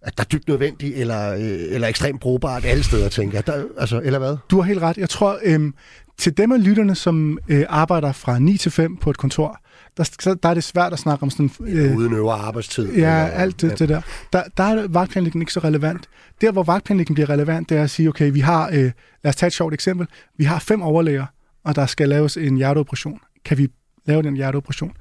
[0.02, 3.46] at der er dybt nødvendigt eller, øh, eller ekstremt brugbart alle steder, tænker jeg.
[3.46, 4.36] Der, altså, eller hvad?
[4.50, 4.98] Du har helt ret.
[4.98, 5.74] Jeg tror, øhm,
[6.18, 9.60] til dem af lytterne, som øh, arbejder fra 9 til 5 på et kontor,
[9.96, 11.50] der, så, der er det svært at snakke om sådan...
[11.60, 12.84] Øh, Uden øvre arbejdstid.
[12.86, 13.74] Ja, eller, alt det, ja.
[13.74, 14.00] det der.
[14.32, 14.42] der.
[14.56, 16.08] Der er vagtplanlægning ikke så relevant.
[16.40, 18.92] Der, hvor vagtplanlægning bliver relevant, det er at sige, okay, vi har, øh, lad
[19.24, 20.06] os tage et sjovt eksempel,
[20.38, 21.26] vi har fem overlæger,
[21.64, 23.20] og der skal laves en hjerteoperation.
[23.44, 23.68] Kan vi
[24.06, 24.92] lave den hjerteoperation?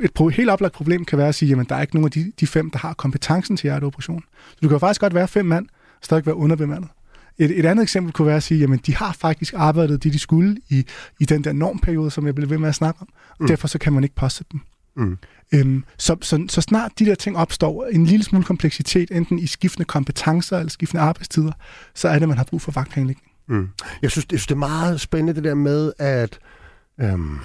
[0.00, 2.10] Et pro- helt oplagt problem kan være at sige, jamen der er ikke nogen af
[2.10, 4.22] de, de fem, der har kompetencen til hjerteoperation.
[4.50, 6.90] Så du kan faktisk godt være fem mand, og stadig være underbemandet.
[7.40, 10.18] Et, et andet eksempel kunne være at sige, jamen de har faktisk arbejdet det, de
[10.18, 10.86] skulle i,
[11.20, 13.08] i den der normperiode, som jeg blev ved med at snakke om.
[13.40, 13.46] Mm.
[13.46, 14.60] Derfor så kan man ikke poste dem.
[14.96, 15.18] Mm.
[15.54, 19.46] Øhm, så, så, så snart de der ting opstår, en lille smule kompleksitet, enten i
[19.46, 21.52] skiftende kompetencer eller skiftende arbejdstider,
[21.94, 23.26] så er det, man har brug for vagtplanlægning.
[23.48, 23.68] Mm.
[24.02, 26.38] Jeg, synes, jeg synes, det er meget spændende det der med, at
[27.00, 27.38] øhm,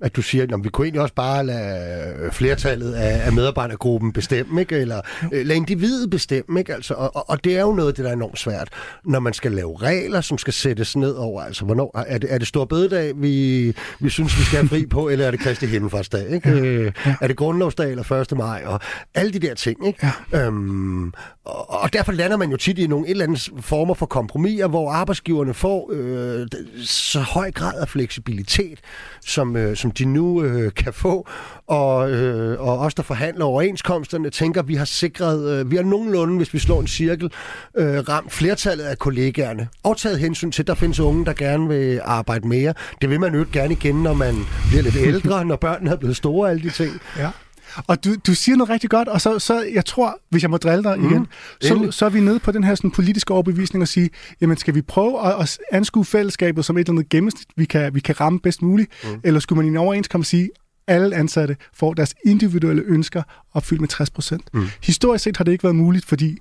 [0.00, 4.60] at du siger, at vi kunne egentlig også bare lade flertallet af, af medarbejdergruppen bestemme,
[4.60, 4.76] ikke?
[4.76, 5.00] eller
[5.32, 6.60] øh, lade individet bestemme.
[6.60, 6.74] Ikke?
[6.74, 8.68] Altså, og, og det er jo noget, det der er enormt svært,
[9.04, 11.42] når man skal lave regler, som skal sættes ned over.
[11.42, 14.86] Altså, hvornår, er, det, er det stor bededag, vi, vi synes, vi skal have fri
[14.86, 16.28] på, eller er det Kristi Himmelfartsdag?
[16.28, 16.48] Ikke?
[16.48, 16.56] Ja.
[16.56, 16.92] Øh.
[17.20, 18.36] Er det grundlovsdag eller 1.
[18.36, 18.62] maj?
[18.66, 18.80] Og
[19.14, 19.86] alle de der ting.
[19.86, 20.06] Ikke?
[20.32, 20.46] Ja.
[20.46, 21.12] Øhm,
[21.48, 24.68] og, og derfor lander man jo tit i nogle et eller andet former for kompromiser,
[24.68, 26.46] hvor arbejdsgiverne får øh,
[26.84, 28.78] så høj grad af fleksibilitet,
[29.24, 31.28] som, øh, som de nu øh, kan få.
[31.66, 36.36] Og, øh, og os, der forhandler overenskomsterne, tænker, vi har sikret, øh, vi har nogenlunde,
[36.36, 37.32] hvis vi slår en cirkel,
[37.76, 39.68] øh, ramt flertallet af kollegaerne.
[39.82, 42.74] Og taget hensyn til, at der findes unge, der gerne vil arbejde mere.
[43.00, 44.34] Det vil man jo gerne igen, når man
[44.68, 47.00] bliver lidt ældre, når børnene er blevet store, alle de ting.
[47.18, 47.30] Ja.
[47.86, 50.56] Og du, du siger noget rigtig godt, og så, så jeg tror, hvis jeg må
[50.56, 51.26] drille dig mm, igen,
[51.60, 54.10] så, så er vi nede på den her sådan, politiske overbevisning og sige,
[54.40, 57.94] jamen skal vi prøve at, at anskue fællesskabet som et eller andet gennemsnit, vi kan,
[57.94, 59.20] vi kan ramme bedst muligt, mm.
[59.24, 60.50] eller skulle man i en overenskomst sige,
[60.86, 63.22] alle ansatte får deres individuelle ønsker
[63.54, 64.54] opfyldt med 60 procent.
[64.54, 64.66] Mm.
[64.82, 66.38] Historisk set har det ikke været muligt, fordi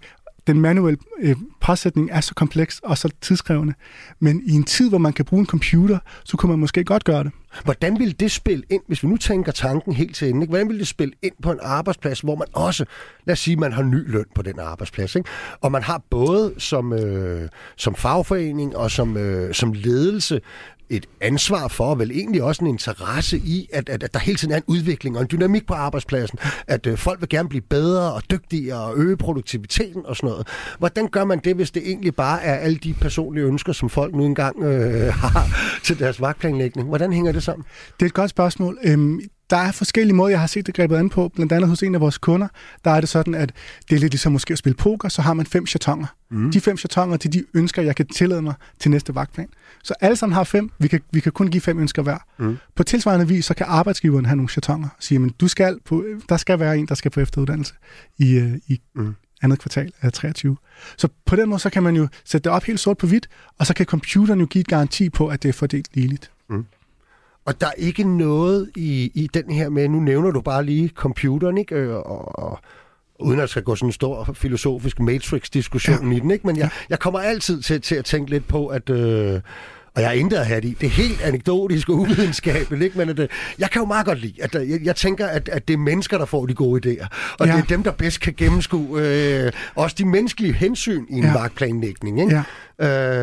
[0.47, 3.73] den manuelle øh, påsætning er så kompleks og så tidskrævende.
[4.19, 7.03] Men i en tid, hvor man kan bruge en computer, så kunne man måske godt
[7.03, 7.31] gøre det.
[7.63, 10.51] Hvordan vil det spille ind, hvis vi nu tænker tanken helt til ende, ikke?
[10.51, 12.85] hvordan vil det spille ind på en arbejdsplads, hvor man også,
[13.25, 15.29] lad os sige, man har ny løn på den arbejdsplads, ikke?
[15.61, 20.41] og man har både som, øh, som fagforening og som, øh, som ledelse
[20.89, 24.37] et ansvar for, og vel egentlig også en interesse i, at, at, at der hele
[24.37, 27.61] tiden er en udvikling og en dynamik på arbejdspladsen, at øh, folk vil gerne blive
[27.61, 30.47] bedre og dygtigere og øge produktiviteten og sådan noget.
[30.79, 34.15] Hvordan gør man det, hvis det egentlig bare er alle de personlige ønsker, som folk
[34.15, 35.47] nu engang øh, har
[35.83, 36.87] til deres vagtplanlægning?
[36.87, 37.65] Hvordan hænger det sammen?
[37.99, 38.77] Det er et godt spørgsmål.
[38.83, 41.27] Øhm, der er forskellige måder, jeg har set det grebet an på.
[41.27, 42.47] Blandt andet hos en af vores kunder,
[42.85, 43.53] der er det sådan, at
[43.89, 46.07] det er lidt ligesom måske at spille poker, så har man fem chatonger.
[46.29, 46.51] Mm.
[46.51, 49.47] De fem chatonger, det er de ønsker, jeg kan tillade mig til næste vagtplan.
[49.83, 50.71] Så alle sammen har fem.
[50.79, 52.17] Vi kan, vi kan kun give fem ønsker hver.
[52.37, 52.57] Mm.
[52.75, 56.05] På tilsvarende vis, så kan arbejdsgiveren have nogle chatonger og sige, men du skal på,
[56.29, 57.73] der skal være en, der skal på efteruddannelse
[58.17, 59.15] i, øh, i mm.
[59.41, 60.57] andet kvartal af 23.
[60.97, 63.27] Så på den måde, så kan man jo sætte det op helt sort på hvidt,
[63.59, 66.31] og så kan computeren jo give et garanti på, at det er fordelt ligeligt.
[66.49, 66.65] Mm.
[67.47, 70.89] Og der er ikke noget i, i den her med, nu nævner du bare lige
[70.89, 71.75] computeren, ikke?
[71.75, 72.59] Øh, og, og,
[73.19, 76.17] uden at skal gå sådan en stor filosofisk matrix-diskussion ja.
[76.17, 76.47] i den, ikke?
[76.47, 78.89] men jeg, jeg kommer altid til, til at tænke lidt på, at...
[78.89, 79.41] Øh,
[79.97, 80.77] og jeg er intet at have det i.
[80.81, 82.97] Det er helt anekdotisk og uvidenskabeligt, ikke?
[82.97, 83.27] men at, øh,
[83.59, 85.77] jeg kan jo meget godt lide, at øh, jeg, jeg tænker, at, at det er
[85.77, 87.07] mennesker, der får de gode idéer.
[87.39, 87.55] Og ja.
[87.55, 91.33] det er dem, der bedst kan gennemskue øh, også de menneskelige hensyn i en ja.
[91.33, 92.21] markplanlægning.
[92.21, 92.35] Ikke?
[92.35, 92.43] Ja.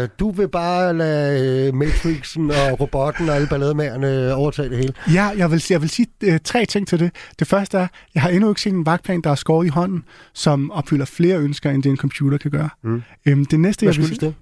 [0.03, 4.95] Øh, du vil bare lade øh, Matrixen og robotten og alle ballademagerne overtage det hele?
[5.13, 7.11] Ja, jeg vil, jeg vil sige uh, tre ting til det.
[7.39, 10.05] Det første er, jeg har endnu ikke set en vagtplan, der er skåret i hånden,
[10.35, 12.69] som opfylder flere ønsker, end det en computer kan gøre.
[12.85, 13.03] Mm.
[13.27, 14.35] Øhm, det næste, Hvad jeg vil sige, det?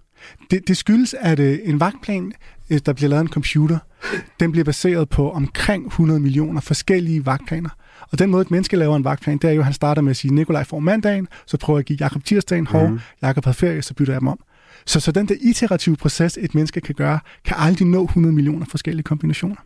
[0.50, 2.32] Det, det skyldes, at øh, en vagtplan,
[2.70, 3.78] øh, der bliver lavet en computer,
[4.40, 7.70] den bliver baseret på omkring 100 millioner forskellige vagtplaner.
[8.12, 10.10] Og den måde, et menneske laver en vagtplan, det er jo, at han starter med
[10.10, 13.00] at sige, Nikolaj får mandagen, så prøver jeg at give Jakob tirsdagen, hov, mm.
[13.22, 14.38] Jakob har ferie, så bytter jeg dem om.
[14.86, 18.66] Så, så den der iterative proces, et menneske kan gøre, kan aldrig nå 100 millioner
[18.66, 19.56] forskellige kombinationer.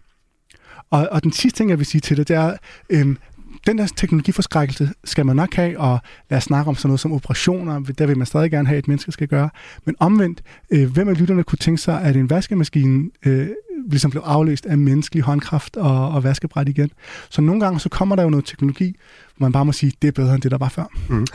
[0.91, 2.57] Og, og den sidste ting, jeg vil sige til det, det er,
[2.91, 3.19] øhm,
[3.67, 5.99] den der teknologiforskrækkelse skal man nok have, og
[6.31, 8.85] lad os snakke om sådan noget som operationer, der vil man stadig gerne have, at
[8.85, 9.51] et menneske skal gøre.
[9.85, 13.49] Men omvendt, øh, hvem af lytterne kunne tænke sig, at en vaskemaskine øh,
[13.91, 16.91] ligesom blev afløst af menneskelig håndkraft og, og vaskebræt igen?
[17.31, 18.97] Så nogle gange så kommer der jo noget teknologi,
[19.37, 20.85] hvor man bare må sige, det er bedre end det, der var før.
[21.09, 21.27] Mm.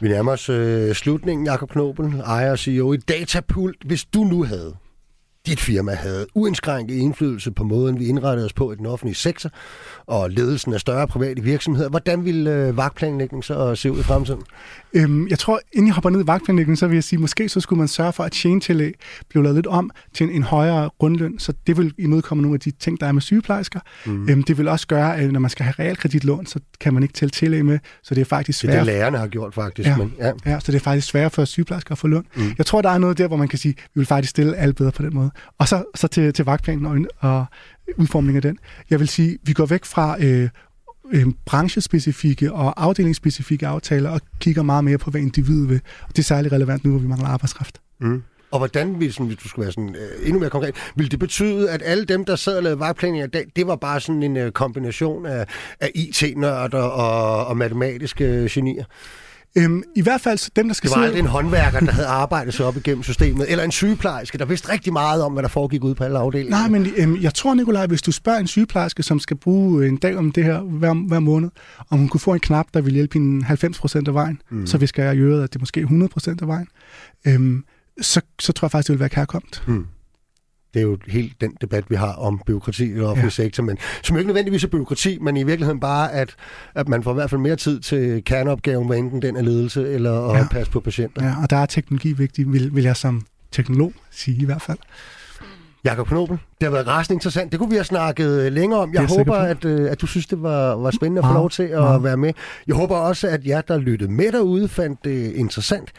[0.00, 3.76] Vi nærmer os øh, slutningen, Jakob Knobel, ejer og CEO i Datapult.
[3.84, 4.74] Hvis du nu havde
[5.46, 9.50] dit firma havde uindskrænket indflydelse på måden, vi indrettede os på i den offentlige sektor,
[10.06, 11.88] og ledelsen af større private virksomheder.
[11.88, 14.42] Hvordan vil øh, vagtplanlægning så se ud i fremtiden?
[14.92, 17.60] Øhm, jeg tror, inden jeg hopper ned i vagtplanlægning, så vil jeg sige, måske så
[17.60, 18.92] skulle man sørge for, at chain-tillæg
[19.28, 22.60] blev lavet lidt om til en, en højere grundløn, så det vil imødekomme nogle af
[22.60, 23.80] de ting, der er med sygeplejersker.
[24.06, 24.28] Mm.
[24.28, 27.12] Øhm, det vil også gøre, at når man skal have realkreditlån, så kan man ikke
[27.12, 28.72] tælle tillæg med, så det er faktisk svært.
[28.72, 29.88] Det er det, lærerne har gjort faktisk.
[29.88, 30.32] Ja, men, ja.
[30.46, 32.24] ja så det er faktisk svært for sygeplejersker at få løn.
[32.36, 32.42] Mm.
[32.58, 34.56] Jeg tror, der er noget der, hvor man kan sige, at vi vil faktisk stille
[34.56, 35.29] alt bedre på den måde.
[35.58, 37.46] Og så, så til, til vagtplanen og, og
[37.96, 38.58] udformningen af den.
[38.90, 40.48] Jeg vil sige, vi går væk fra øh,
[41.12, 45.80] øh, branchespecifikke og afdelingsspecifikke aftaler og kigger meget mere på, hvad individet vil.
[46.02, 47.80] Og det er særligt relevant nu, hvor vi mangler arbejdskraft.
[48.00, 48.22] Mm.
[48.50, 51.82] Og hvordan, hvis du skulle være sådan, øh, endnu mere konkret, vil det betyde, at
[51.84, 54.52] alle dem, der sad og lavede vejplanninger i dag, det var bare sådan en øh,
[54.52, 55.46] kombination af,
[55.80, 58.84] af IT-nørder og, og matematiske øh, genier?
[59.58, 62.54] Øhm, I hvert fald dem, der skal Det var aldrig en håndværker, der havde arbejdet
[62.54, 65.84] sig op igennem systemet, eller en sygeplejerske, der vidste rigtig meget om, hvad der foregik
[65.84, 66.58] ude på alle afdelinger.
[66.58, 69.96] Nej, men øhm, jeg tror, Nikolaj, hvis du spørger en sygeplejerske, som skal bruge en
[69.96, 71.50] dag om det her hver, hver måned,
[71.90, 74.66] om hun kunne få en knap, der vil hjælpe hende 90% af vejen, mm.
[74.66, 76.66] så visker jeg i øret, at det er måske 100% af vejen,
[77.26, 77.64] øhm,
[78.00, 79.62] så, så tror jeg faktisk, det vil være kærkomt.
[79.66, 79.86] Mm.
[80.74, 83.30] Det er jo helt den debat, vi har om byråkrati og offentlig ja.
[83.30, 86.34] sektor, men som ikke nødvendigvis er byråkrati, men i virkeligheden bare, at,
[86.74, 89.92] at man får i hvert fald mere tid til kerneopgaven, hvad enten den er ledelse
[89.92, 90.46] eller at ja.
[90.50, 91.24] passe på patienter.
[91.24, 94.78] Ja, og der er teknologi vigtig, vil, vil jeg som teknolog sige i hvert fald.
[95.84, 97.52] Jakob Knobel, det har været rasende interessant.
[97.52, 98.94] Det kunne vi have snakket længere om.
[98.94, 101.62] Jeg håber, at, øh, at du synes, det var, var spændende at få lov til
[101.62, 101.98] at ja.
[101.98, 102.32] være med.
[102.66, 105.92] Jeg håber også, at jer, der lyttede med derude, fandt det interessant.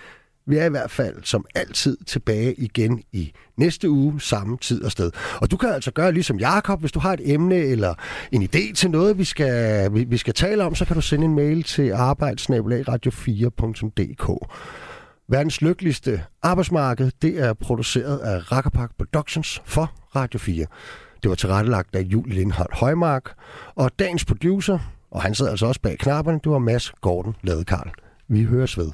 [0.45, 4.91] Vi er i hvert fald som altid tilbage igen i næste uge, samme tid og
[4.91, 5.11] sted.
[5.41, 7.93] Og du kan altså gøre ligesom Jakob, hvis du har et emne eller
[8.31, 11.25] en idé til noget, vi skal, vi, vi skal tale om, så kan du sende
[11.25, 14.47] en mail til arbejdsnabelagradio4.dk.
[15.29, 20.65] Verdens lykkeligste arbejdsmarked, det er produceret af Rakkerpark Productions for Radio 4.
[21.23, 23.33] Det var tilrettelagt af Julie Lindhardt Højmark,
[23.75, 24.79] og dagens producer,
[25.11, 27.89] og han sidder altså også bag knapperne, det var Mads Gordon Ladekarl.
[28.27, 28.91] Vi høres ved.